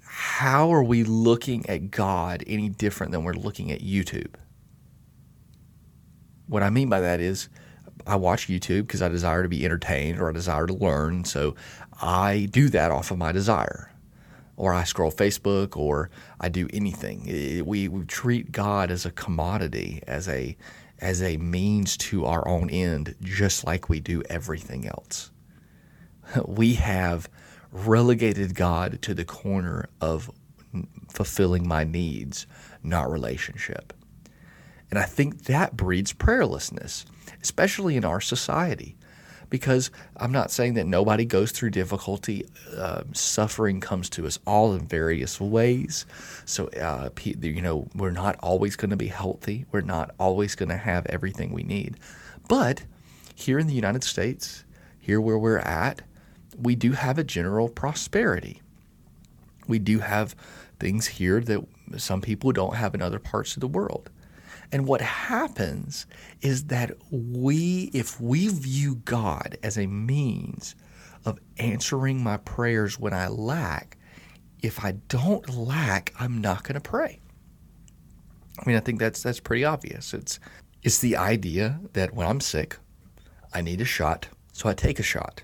how 0.00 0.72
are 0.72 0.82
we 0.82 1.04
looking 1.04 1.68
at 1.68 1.90
God 1.90 2.42
any 2.46 2.68
different 2.68 3.12
than 3.12 3.22
we're 3.22 3.34
looking 3.34 3.70
at 3.70 3.80
YouTube? 3.80 4.34
What 6.48 6.62
I 6.62 6.70
mean 6.70 6.88
by 6.88 7.00
that 7.00 7.20
is, 7.20 7.48
I 8.06 8.16
watch 8.16 8.48
YouTube 8.48 8.82
because 8.82 9.02
I 9.02 9.08
desire 9.08 9.42
to 9.42 9.48
be 9.48 9.64
entertained 9.64 10.20
or 10.20 10.28
I 10.28 10.32
desire 10.32 10.66
to 10.66 10.74
learn. 10.74 11.24
So 11.24 11.54
I 12.00 12.48
do 12.50 12.68
that 12.70 12.90
off 12.90 13.10
of 13.12 13.18
my 13.18 13.30
desire 13.30 13.91
or 14.56 14.72
I 14.72 14.84
scroll 14.84 15.10
Facebook 15.10 15.76
or 15.76 16.10
I 16.40 16.48
do 16.48 16.68
anything. 16.72 17.64
we, 17.64 17.88
we 17.88 18.04
treat 18.04 18.52
God 18.52 18.90
as 18.90 19.06
a 19.06 19.10
commodity, 19.10 20.02
as 20.06 20.28
a 20.28 20.56
as 21.00 21.20
a 21.20 21.36
means 21.36 21.96
to 21.96 22.24
our 22.26 22.46
own 22.46 22.70
end, 22.70 23.16
just 23.22 23.66
like 23.66 23.88
we 23.88 23.98
do 23.98 24.22
everything 24.30 24.86
else. 24.86 25.30
We 26.46 26.74
have 26.74 27.28
relegated 27.72 28.54
God 28.54 29.02
to 29.02 29.12
the 29.12 29.24
corner 29.24 29.88
of 30.00 30.30
fulfilling 31.10 31.66
my 31.66 31.84
needs, 31.84 32.46
not 32.82 33.10
relationship. 33.10 33.92
And 34.90 34.98
I 34.98 35.04
think 35.04 35.44
that 35.44 35.76
breeds 35.76 36.12
prayerlessness, 36.12 37.04
especially 37.42 37.96
in 37.96 38.04
our 38.04 38.20
society 38.20 38.96
because 39.52 39.90
I'm 40.16 40.32
not 40.32 40.50
saying 40.50 40.74
that 40.74 40.86
nobody 40.86 41.26
goes 41.26 41.52
through 41.52 41.72
difficulty. 41.72 42.46
Uh, 42.74 43.02
suffering 43.12 43.80
comes 43.80 44.08
to 44.08 44.26
us 44.26 44.38
all 44.46 44.72
in 44.72 44.86
various 44.86 45.38
ways. 45.38 46.06
So, 46.46 46.68
uh, 46.68 47.10
you 47.22 47.60
know, 47.60 47.86
we're 47.94 48.12
not 48.12 48.36
always 48.42 48.76
going 48.76 48.92
to 48.92 48.96
be 48.96 49.08
healthy. 49.08 49.66
We're 49.70 49.82
not 49.82 50.14
always 50.18 50.54
going 50.54 50.70
to 50.70 50.78
have 50.78 51.04
everything 51.04 51.52
we 51.52 51.64
need. 51.64 51.98
But 52.48 52.84
here 53.34 53.58
in 53.58 53.66
the 53.66 53.74
United 53.74 54.04
States, 54.04 54.64
here 54.98 55.20
where 55.20 55.36
we're 55.38 55.58
at, 55.58 56.00
we 56.56 56.74
do 56.74 56.92
have 56.92 57.18
a 57.18 57.24
general 57.24 57.68
prosperity. 57.68 58.62
We 59.68 59.78
do 59.78 59.98
have 59.98 60.34
things 60.80 61.06
here 61.06 61.40
that 61.42 61.62
some 61.98 62.22
people 62.22 62.52
don't 62.52 62.76
have 62.76 62.94
in 62.94 63.02
other 63.02 63.18
parts 63.18 63.54
of 63.54 63.60
the 63.60 63.68
world. 63.68 64.08
And 64.72 64.86
what 64.86 65.02
happens 65.02 66.06
is 66.40 66.64
that 66.64 66.92
we, 67.10 67.90
if 67.92 68.18
we 68.18 68.48
view 68.48 68.96
God 69.04 69.58
as 69.62 69.76
a 69.76 69.86
means 69.86 70.74
of 71.26 71.38
answering 71.58 72.22
my 72.22 72.38
prayers 72.38 72.98
when 72.98 73.12
I 73.12 73.28
lack, 73.28 73.98
if 74.62 74.82
I 74.82 74.92
don't 75.08 75.48
lack, 75.50 76.14
I'm 76.18 76.40
not 76.40 76.62
going 76.64 76.74
to 76.74 76.80
pray. 76.80 77.20
I 78.58 78.66
mean, 78.66 78.76
I 78.76 78.80
think 78.80 78.98
that's 78.98 79.22
that's 79.22 79.40
pretty 79.40 79.64
obvious. 79.64 80.14
It's 80.14 80.38
it's 80.82 80.98
the 80.98 81.16
idea 81.16 81.80
that 81.94 82.14
when 82.14 82.26
I'm 82.26 82.40
sick, 82.40 82.76
I 83.52 83.60
need 83.60 83.80
a 83.80 83.84
shot, 83.84 84.28
so 84.52 84.68
I 84.68 84.74
take 84.74 84.98
a 84.98 85.02
shot. 85.02 85.42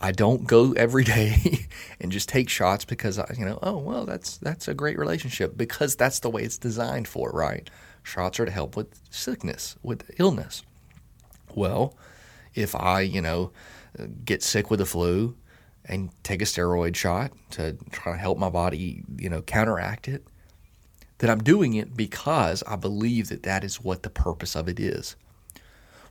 I 0.00 0.12
don't 0.12 0.46
go 0.46 0.72
every 0.72 1.04
day 1.16 1.66
and 2.00 2.12
just 2.12 2.28
take 2.28 2.48
shots 2.48 2.84
because 2.84 3.18
I, 3.18 3.32
you 3.36 3.44
know, 3.44 3.58
oh 3.62 3.78
well, 3.78 4.06
that's 4.06 4.36
that's 4.38 4.68
a 4.68 4.74
great 4.74 4.98
relationship 4.98 5.56
because 5.56 5.96
that's 5.96 6.20
the 6.20 6.30
way 6.30 6.42
it's 6.42 6.58
designed 6.58 7.08
for, 7.08 7.30
right? 7.30 7.68
Shots 8.08 8.40
are 8.40 8.46
to 8.46 8.50
help 8.50 8.74
with 8.74 8.98
sickness, 9.10 9.76
with 9.82 10.10
illness. 10.18 10.62
Well, 11.54 11.94
if 12.54 12.74
I, 12.74 13.02
you 13.02 13.20
know, 13.20 13.52
get 14.24 14.42
sick 14.42 14.70
with 14.70 14.78
the 14.78 14.86
flu 14.86 15.36
and 15.84 16.10
take 16.22 16.40
a 16.40 16.46
steroid 16.46 16.96
shot 16.96 17.32
to 17.50 17.76
try 17.92 18.12
to 18.12 18.18
help 18.18 18.38
my 18.38 18.48
body, 18.48 19.04
you 19.18 19.28
know, 19.28 19.42
counteract 19.42 20.08
it, 20.08 20.26
then 21.18 21.28
I'm 21.28 21.42
doing 21.42 21.74
it 21.74 21.96
because 21.96 22.62
I 22.66 22.76
believe 22.76 23.28
that 23.28 23.42
that 23.42 23.62
is 23.62 23.82
what 23.82 24.02
the 24.02 24.10
purpose 24.10 24.56
of 24.56 24.68
it 24.68 24.80
is. 24.80 25.14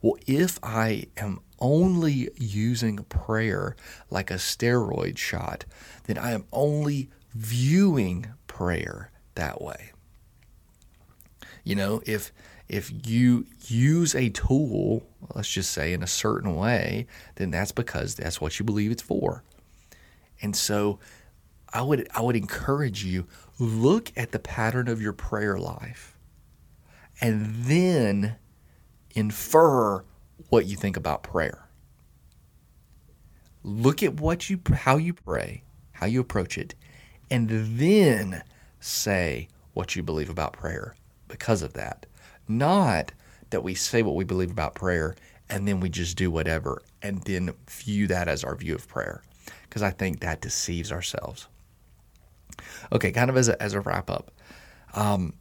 Well, 0.04 0.18
if 0.28 0.60
I 0.62 1.06
am 1.18 1.40
only 1.60 2.30
using 2.38 2.98
prayer 3.10 3.76
like 4.12 4.30
a 4.30 4.36
steroid 4.36 5.18
shot, 5.18 5.66
then 6.04 6.20
I 6.20 6.32
am 6.34 6.46
only 6.52 7.10
viewing 7.34 8.28
prayer 8.46 9.10
that 9.34 9.62
way. 9.62 9.94
You 11.67 11.75
know, 11.75 12.01
if 12.06 12.32
if 12.69 12.93
you 13.06 13.45
use 13.65 14.15
a 14.15 14.30
tool, 14.30 15.06
let's 15.36 15.49
just 15.49 15.69
say 15.71 15.91
in 15.91 16.01
a 16.01 16.08
certain 16.08 16.56
way, 16.56 17.08
then 17.36 17.51
that's 17.51 17.73
because 17.73 18.15
that's 18.15 18.39
what 18.39 18.58
you 18.58 18.63
believe 18.63 18.89
it's 18.89 19.01
for. 19.01 19.43
And 20.41 20.56
so 20.56 20.97
I 21.73 21.82
would 21.82 22.08
I 22.15 22.21
would 22.21 22.38
encourage 22.38 23.03
you 23.03 23.27
look 23.60 24.13
at 24.15 24.32
the 24.32 24.39
pattern 24.39 24.88
of 24.88 25.01
your 25.01 25.12
prayer 25.12 25.58
life 25.58 26.17
and 27.19 27.45
then 27.65 28.38
infer 29.13 30.06
what 30.47 30.67
you 30.67 30.77
think 30.77 30.95
about 30.95 31.21
prayer. 31.21 31.67
Look 33.62 34.01
at 34.01 34.21
what 34.21 34.49
you 34.49 34.62
how 34.71 34.95
you 34.95 35.13
pray, 35.13 35.63
how 35.91 36.06
you 36.06 36.21
approach 36.21 36.58
it, 36.58 36.75
and 37.30 37.49
then 37.49 38.41
say 38.80 39.49
what 39.73 39.97
you 39.97 40.01
believe 40.01 40.30
about 40.30 40.53
prayer 40.53 40.95
because 41.28 41.62
of 41.62 41.74
that. 41.74 42.06
Not 42.48 43.12
that 43.50 43.63
we 43.63 43.76
say 43.76 44.02
what 44.02 44.16
we 44.16 44.24
believe 44.24 44.52
about 44.52 44.76
prayer 44.76 45.16
and 45.50 45.68
then 45.68 45.80
we 45.80 45.90
just 45.90 46.18
do 46.18 46.30
whatever 46.30 46.82
and 47.02 47.22
then 47.24 47.54
view 47.70 48.08
that 48.08 48.28
as 48.28 48.44
our 48.44 48.56
view 48.56 48.76
of 48.76 48.88
prayer. 48.88 49.22
Because 49.63 49.82
I 49.82 49.92
think 49.92 50.20
that 50.20 50.42
deceives 50.42 50.92
ourselves. 50.92 51.48
Okay, 52.92 53.12
kind 53.12 53.30
of 53.30 53.38
as 53.38 53.50
a, 53.50 53.62
as 53.62 53.74
a 53.74 53.82
wrap 53.82 54.10
up, 54.10 54.32
um, 54.94 55.34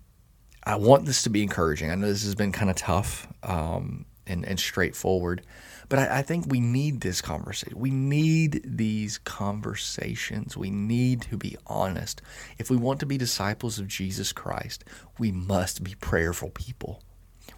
I 0.65 0.77
want 0.77 1.07
this 1.07 1.23
to 1.23 1.31
be 1.31 1.43
encouraging. 1.43 1.91
I 1.91 1.95
know 1.95 2.09
this 2.09 2.25
has 2.25 2.35
been 2.35 2.53
kind 2.53 2.71
of 2.71 2.77
tough 2.77 3.29
um, 3.43 4.05
and, 4.27 4.45
and 4.45 4.59
straightforward, 4.59 5.43
but 5.89 5.99
I, 5.99 6.19
I, 6.19 6.23
think 6.23 6.47
we 6.47 6.61
need 6.61 7.01
this 7.01 7.21
conversation. 7.21 7.79
We 7.79 7.91
need 7.91 8.63
these 8.65 9.19
conversations. 9.19 10.57
We 10.57 10.71
need 10.71 11.23
to 11.23 11.37
be 11.37 11.57
honest. 11.67 12.23
If 12.59 12.71
we 12.71 12.77
want 12.77 13.01
to 13.01 13.07
be 13.07 13.19
disciples 13.19 13.79
of 13.79 13.87
Jesus 13.89 14.33
Christ, 14.33 14.85
we 15.19 15.31
must 15.31 15.85
be 15.85 15.95
prayerful 15.95 16.51
people. 16.51 17.03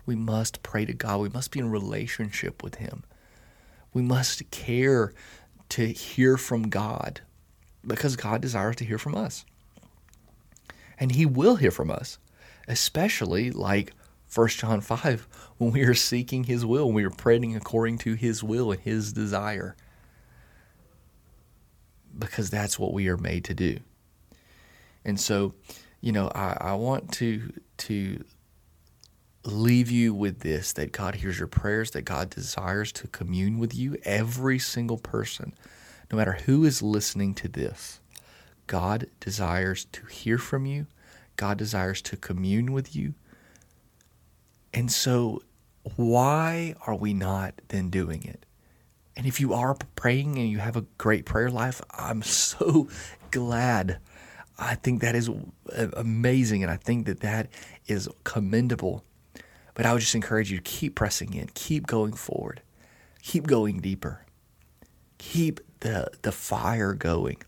We 0.05 0.15
must 0.15 0.63
pray 0.63 0.85
to 0.85 0.93
God. 0.93 1.21
We 1.21 1.29
must 1.29 1.51
be 1.51 1.61
in 1.61 1.71
relationship 1.71 2.63
with 2.63 2.77
Him. 2.77 3.05
We 3.93 4.03
must 4.03 4.51
care 4.51 5.13
to 5.71 5.87
hear 5.87 6.37
from 6.37 6.69
God 6.69 7.21
because 7.87 8.17
God 8.17 8.41
desires 8.41 8.77
to 8.77 8.85
hear 8.85 8.99
from 8.99 9.15
us. 9.15 9.45
And 10.99 11.13
He 11.13 11.27
will 11.27 11.57
hear 11.57 11.71
from 11.71 11.91
us, 11.91 12.19
especially 12.67 13.51
like 13.51 13.93
1 14.33 14.49
John 14.49 14.81
5 14.81 15.29
when 15.59 15.73
we 15.73 15.83
are 15.83 15.95
seeking 15.95 16.45
His 16.45 16.65
will, 16.65 16.87
when 16.87 16.95
we 16.95 17.05
are 17.05 17.11
praying 17.11 17.57
according 17.57 17.99
to 17.99 18.15
His 18.15 18.43
will 18.43 18.73
and 18.73 18.81
His 18.81 19.13
desire. 19.13 19.77
Because 22.19 22.51
that's 22.51 22.79
what 22.79 22.93
we 22.93 23.09
are 23.09 23.17
made 23.17 23.45
to 23.45 23.55
do. 23.55 23.79
And 25.05 25.19
so, 25.19 25.55
you 26.01 26.13
know, 26.13 26.31
I, 26.35 26.57
I 26.61 26.75
want 26.75 27.13
to 27.15 27.53
to 27.79 28.25
leave 29.45 29.91
you 29.91 30.13
with 30.13 30.41
this 30.41 30.73
that 30.73 30.93
God 30.93 31.17
hears 31.17 31.39
your 31.39 31.49
prayers, 31.49 31.93
that 31.93 32.03
God 32.03 32.31
desires 32.31 32.93
to 32.93 33.09
commune 33.09 33.59
with 33.59 33.75
you, 33.75 33.97
every 34.05 34.59
single 34.59 34.99
person, 34.99 35.55
no 36.11 36.19
matter 36.19 36.39
who 36.45 36.65
is 36.65 36.83
listening 36.83 37.35
to 37.35 37.49
this. 37.49 38.01
God 38.67 39.07
desires 39.21 39.87
to 39.93 40.05
hear 40.07 40.37
from 40.37 40.67
you. 40.67 40.87
God 41.37 41.57
desires 41.57 42.03
to 42.03 42.17
commune 42.17 42.73
with 42.73 42.95
you. 42.95 43.15
And 44.79 44.93
so, 44.93 45.43
why 45.97 46.77
are 46.87 46.95
we 46.95 47.13
not 47.13 47.61
then 47.67 47.91
doing 47.91 48.23
it? 48.23 48.47
And 49.17 49.27
if 49.27 49.41
you 49.41 49.53
are 49.53 49.77
praying 49.97 50.39
and 50.39 50.49
you 50.49 50.59
have 50.59 50.77
a 50.77 50.83
great 50.99 51.27
prayer 51.27 51.51
life, 51.51 51.83
I'm 51.91 52.23
so 52.23 52.87
glad. 53.33 53.99
I 54.57 54.77
think 54.77 55.01
that 55.01 55.17
is 55.17 55.29
amazing, 55.95 56.63
and 56.63 56.71
I 56.71 56.77
think 56.77 57.07
that 57.07 57.19
that 57.23 57.49
is 57.89 58.09
commendable. 58.23 59.03
But 59.75 59.85
I 59.85 59.93
would 59.93 60.01
just 60.01 60.15
encourage 60.15 60.53
you 60.53 60.59
to 60.59 60.63
keep 60.63 60.95
pressing 60.95 61.35
in, 61.35 61.49
keep 61.55 61.89
going 61.89 62.13
forward, 62.13 62.63
keep 63.21 63.49
going 63.49 63.81
deeper, 63.81 64.27
keep 65.19 65.59
the 65.81 66.07
the 66.23 66.31
fire 66.31 66.95
going. 66.95 67.39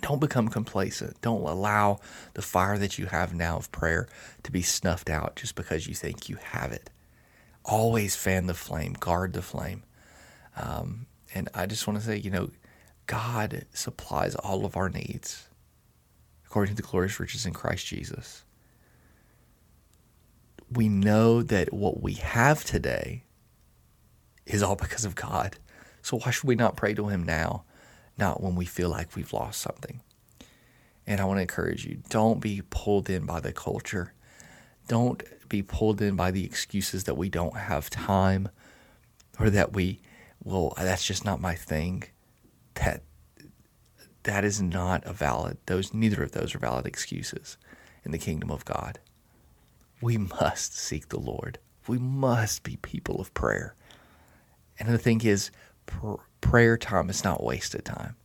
Don't 0.00 0.20
become 0.20 0.48
complacent. 0.48 1.20
Don't 1.20 1.42
allow 1.42 2.00
the 2.34 2.42
fire 2.42 2.78
that 2.78 2.98
you 2.98 3.06
have 3.06 3.34
now 3.34 3.56
of 3.56 3.72
prayer 3.72 4.08
to 4.44 4.52
be 4.52 4.62
snuffed 4.62 5.10
out 5.10 5.36
just 5.36 5.54
because 5.54 5.86
you 5.86 5.94
think 5.94 6.28
you 6.28 6.36
have 6.36 6.72
it. 6.72 6.90
Always 7.64 8.16
fan 8.16 8.46
the 8.46 8.54
flame, 8.54 8.94
guard 8.94 9.32
the 9.32 9.42
flame. 9.42 9.82
Um, 10.56 11.06
and 11.34 11.48
I 11.54 11.66
just 11.66 11.86
want 11.86 11.98
to 11.98 12.04
say, 12.04 12.16
you 12.16 12.30
know, 12.30 12.50
God 13.06 13.66
supplies 13.72 14.34
all 14.34 14.64
of 14.64 14.76
our 14.76 14.88
needs 14.88 15.48
according 16.46 16.74
to 16.74 16.82
the 16.82 16.88
glorious 16.88 17.20
riches 17.20 17.44
in 17.44 17.52
Christ 17.52 17.86
Jesus. 17.86 18.44
We 20.70 20.88
know 20.88 21.42
that 21.42 21.72
what 21.72 22.02
we 22.02 22.14
have 22.14 22.64
today 22.64 23.24
is 24.46 24.62
all 24.62 24.76
because 24.76 25.04
of 25.04 25.14
God. 25.14 25.56
So 26.02 26.18
why 26.18 26.30
should 26.30 26.48
we 26.48 26.54
not 26.54 26.76
pray 26.76 26.94
to 26.94 27.08
Him 27.08 27.22
now? 27.22 27.64
Not 28.18 28.42
when 28.42 28.54
we 28.54 28.64
feel 28.64 28.88
like 28.88 29.14
we've 29.14 29.32
lost 29.32 29.60
something. 29.60 30.00
And 31.06 31.20
I 31.20 31.24
want 31.24 31.38
to 31.38 31.42
encourage 31.42 31.86
you 31.86 32.02
don't 32.10 32.40
be 32.40 32.62
pulled 32.68 33.08
in 33.08 33.24
by 33.24 33.40
the 33.40 33.52
culture. 33.52 34.12
Don't 34.88 35.22
be 35.48 35.62
pulled 35.62 36.02
in 36.02 36.16
by 36.16 36.30
the 36.30 36.44
excuses 36.44 37.04
that 37.04 37.16
we 37.16 37.28
don't 37.28 37.56
have 37.56 37.88
time 37.88 38.48
or 39.38 39.50
that 39.50 39.72
we, 39.72 40.00
well, 40.42 40.74
that's 40.76 41.06
just 41.06 41.24
not 41.24 41.40
my 41.40 41.54
thing. 41.54 42.04
That 42.74 43.02
that 44.24 44.44
is 44.44 44.60
not 44.60 45.02
a 45.06 45.12
valid 45.12 45.56
those 45.66 45.94
neither 45.94 46.22
of 46.22 46.32
those 46.32 46.54
are 46.54 46.58
valid 46.58 46.84
excuses 46.84 47.56
in 48.04 48.12
the 48.12 48.18
kingdom 48.18 48.50
of 48.50 48.64
God. 48.64 48.98
We 50.00 50.18
must 50.18 50.76
seek 50.76 51.08
the 51.08 51.18
Lord. 51.18 51.58
We 51.86 51.98
must 51.98 52.62
be 52.62 52.76
people 52.76 53.20
of 53.20 53.32
prayer. 53.32 53.74
And 54.78 54.88
the 54.88 54.98
thing 54.98 55.22
is, 55.22 55.50
prayer 56.40 56.76
time 56.76 57.10
is 57.10 57.24
not 57.24 57.42
wasted 57.42 57.84
time. 57.84 58.16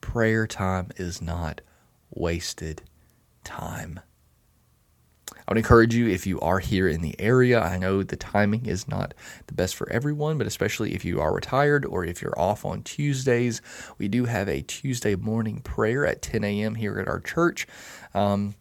Prayer 0.00 0.46
time 0.46 0.90
is 0.96 1.22
not 1.22 1.60
wasted 2.10 2.82
time. 3.42 4.00
I 5.46 5.50
would 5.50 5.58
encourage 5.58 5.94
you 5.94 6.08
if 6.08 6.26
you 6.26 6.40
are 6.40 6.58
here 6.58 6.88
in 6.88 7.02
the 7.02 7.14
area. 7.20 7.60
I 7.60 7.76
know 7.76 8.02
the 8.02 8.16
timing 8.16 8.64
is 8.64 8.88
not 8.88 9.12
the 9.46 9.52
best 9.52 9.74
for 9.74 9.90
everyone, 9.90 10.38
but 10.38 10.46
especially 10.46 10.94
if 10.94 11.04
you 11.04 11.20
are 11.20 11.34
retired 11.34 11.84
or 11.84 12.02
if 12.04 12.22
you're 12.22 12.38
off 12.38 12.64
on 12.64 12.82
Tuesdays, 12.82 13.60
we 13.98 14.08
do 14.08 14.24
have 14.24 14.48
a 14.48 14.62
Tuesday 14.62 15.16
morning 15.16 15.60
prayer 15.60 16.06
at 16.06 16.22
10 16.22 16.44
a.m. 16.44 16.76
here 16.76 16.98
at 16.98 17.08
our 17.08 17.20
church. 17.20 17.66
Um, 18.14 18.54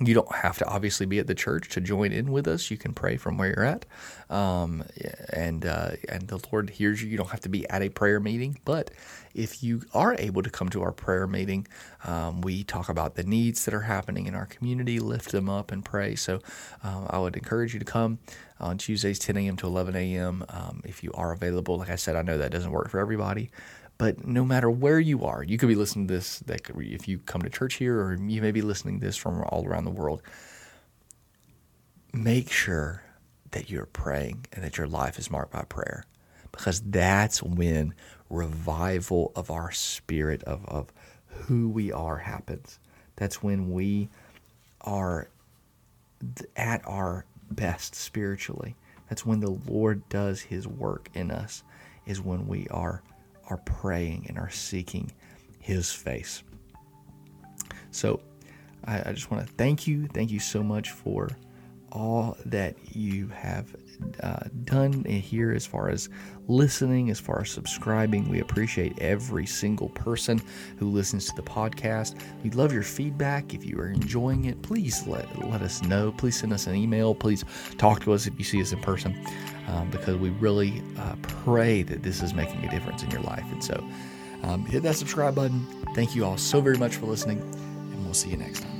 You 0.00 0.14
don't 0.14 0.34
have 0.34 0.58
to 0.58 0.66
obviously 0.66 1.06
be 1.06 1.18
at 1.18 1.26
the 1.26 1.34
church 1.34 1.70
to 1.70 1.80
join 1.80 2.12
in 2.12 2.30
with 2.30 2.46
us. 2.46 2.70
You 2.70 2.76
can 2.76 2.92
pray 2.92 3.16
from 3.16 3.38
where 3.38 3.48
you're 3.48 3.64
at, 3.64 3.86
um, 4.28 4.84
and 5.32 5.64
uh, 5.64 5.92
and 6.08 6.28
the 6.28 6.38
Lord 6.52 6.70
hears 6.70 7.02
you. 7.02 7.08
You 7.08 7.16
don't 7.16 7.30
have 7.30 7.40
to 7.40 7.48
be 7.48 7.68
at 7.70 7.82
a 7.82 7.88
prayer 7.88 8.20
meeting, 8.20 8.58
but 8.66 8.90
if 9.34 9.62
you 9.62 9.82
are 9.94 10.14
able 10.18 10.42
to 10.42 10.50
come 10.50 10.68
to 10.70 10.82
our 10.82 10.92
prayer 10.92 11.26
meeting, 11.26 11.66
um, 12.04 12.42
we 12.42 12.64
talk 12.64 12.88
about 12.90 13.14
the 13.14 13.24
needs 13.24 13.64
that 13.64 13.74
are 13.74 13.82
happening 13.82 14.26
in 14.26 14.34
our 14.34 14.46
community, 14.46 14.98
lift 15.00 15.32
them 15.32 15.48
up, 15.48 15.72
and 15.72 15.84
pray. 15.84 16.14
So 16.14 16.40
uh, 16.84 17.06
I 17.10 17.18
would 17.18 17.36
encourage 17.36 17.72
you 17.72 17.78
to 17.80 17.86
come 17.86 18.18
on 18.60 18.78
Tuesdays, 18.78 19.18
10 19.18 19.36
a.m. 19.36 19.56
to 19.56 19.66
11 19.66 19.96
a.m. 19.96 20.44
Um, 20.48 20.82
if 20.84 21.02
you 21.04 21.10
are 21.14 21.32
available. 21.32 21.78
Like 21.78 21.90
I 21.90 21.96
said, 21.96 22.16
I 22.16 22.22
know 22.22 22.38
that 22.38 22.50
doesn't 22.50 22.70
work 22.70 22.90
for 22.90 22.98
everybody, 23.00 23.50
but 23.98 24.26
no 24.26 24.44
matter 24.44 24.70
where 24.70 25.00
you 25.00 25.24
are, 25.24 25.42
you 25.42 25.58
could 25.58 25.68
be 25.68 25.74
listening 25.74 26.06
to 26.08 26.14
this. 26.14 26.40
That 26.40 26.64
could, 26.64 26.76
if 26.80 27.08
you 27.08 27.18
come 27.18 27.42
to 27.42 27.50
church 27.50 27.74
here, 27.74 27.98
or 28.00 28.14
you 28.14 28.42
may 28.42 28.52
be 28.52 28.62
listening 28.62 29.00
to 29.00 29.06
this 29.06 29.16
from 29.16 29.42
all 29.42 29.66
around 29.66 29.84
the 29.84 29.90
world. 29.90 30.22
Make 32.12 32.50
sure 32.50 33.02
that 33.50 33.70
you're 33.70 33.86
praying 33.86 34.46
and 34.52 34.64
that 34.64 34.76
your 34.78 34.86
life 34.86 35.18
is 35.18 35.30
marked 35.30 35.52
by 35.52 35.62
prayer, 35.62 36.04
because 36.52 36.80
that's 36.80 37.42
when 37.42 37.94
revival 38.28 39.32
of 39.36 39.50
our 39.50 39.70
spirit 39.70 40.42
of 40.44 40.64
of 40.66 40.92
who 41.26 41.68
we 41.68 41.92
are 41.92 42.18
happens. 42.18 42.78
That's 43.16 43.42
when 43.42 43.70
we 43.70 44.08
are 44.80 45.28
at 46.56 46.86
our 46.86 47.24
best 47.50 47.94
spiritually. 47.94 48.74
That's 49.08 49.24
when 49.24 49.40
the 49.40 49.50
Lord 49.50 50.08
does 50.08 50.42
His 50.42 50.66
work 50.66 51.08
in 51.14 51.30
us. 51.30 51.62
Is 52.06 52.20
when 52.20 52.46
we 52.46 52.66
are 52.68 53.02
are 53.48 53.58
praying 53.58 54.26
and 54.28 54.38
are 54.38 54.50
seeking 54.50 55.12
His 55.58 55.92
face. 55.92 56.42
So 57.90 58.20
I, 58.84 59.10
I 59.10 59.12
just 59.12 59.30
want 59.30 59.46
to 59.46 59.52
thank 59.54 59.86
you. 59.86 60.06
Thank 60.08 60.30
you 60.30 60.40
so 60.40 60.62
much 60.62 60.90
for 60.90 61.30
all 61.96 62.36
that 62.44 62.76
you 62.94 63.26
have 63.28 63.74
uh, 64.22 64.40
done 64.64 65.04
here 65.04 65.52
as 65.52 65.64
far 65.64 65.88
as 65.88 66.10
listening, 66.46 67.10
as 67.10 67.18
far 67.18 67.40
as 67.40 67.50
subscribing. 67.50 68.28
We 68.28 68.40
appreciate 68.40 68.98
every 68.98 69.46
single 69.46 69.88
person 69.88 70.40
who 70.78 70.90
listens 70.90 71.24
to 71.26 71.36
the 71.36 71.42
podcast. 71.42 72.20
We'd 72.42 72.54
love 72.54 72.72
your 72.72 72.82
feedback. 72.82 73.54
If 73.54 73.64
you 73.64 73.78
are 73.78 73.88
enjoying 73.88 74.44
it, 74.44 74.60
please 74.62 75.06
let, 75.06 75.26
let 75.48 75.62
us 75.62 75.82
know. 75.82 76.12
Please 76.12 76.38
send 76.38 76.52
us 76.52 76.66
an 76.66 76.76
email. 76.76 77.14
Please 77.14 77.44
talk 77.78 78.02
to 78.02 78.12
us 78.12 78.26
if 78.26 78.38
you 78.38 78.44
see 78.44 78.60
us 78.60 78.72
in 78.72 78.80
person 78.80 79.18
um, 79.68 79.90
because 79.90 80.16
we 80.16 80.30
really 80.30 80.82
uh, 80.98 81.16
pray 81.22 81.82
that 81.82 82.02
this 82.02 82.22
is 82.22 82.34
making 82.34 82.62
a 82.64 82.70
difference 82.70 83.02
in 83.02 83.10
your 83.10 83.22
life. 83.22 83.44
And 83.50 83.64
so 83.64 83.82
um, 84.42 84.66
hit 84.66 84.82
that 84.82 84.96
subscribe 84.96 85.34
button. 85.34 85.66
Thank 85.94 86.14
you 86.14 86.24
all 86.24 86.36
so 86.36 86.60
very 86.60 86.76
much 86.76 86.96
for 86.96 87.06
listening, 87.06 87.38
and 87.40 88.04
we'll 88.04 88.14
see 88.14 88.30
you 88.30 88.36
next 88.36 88.60
time. 88.60 88.75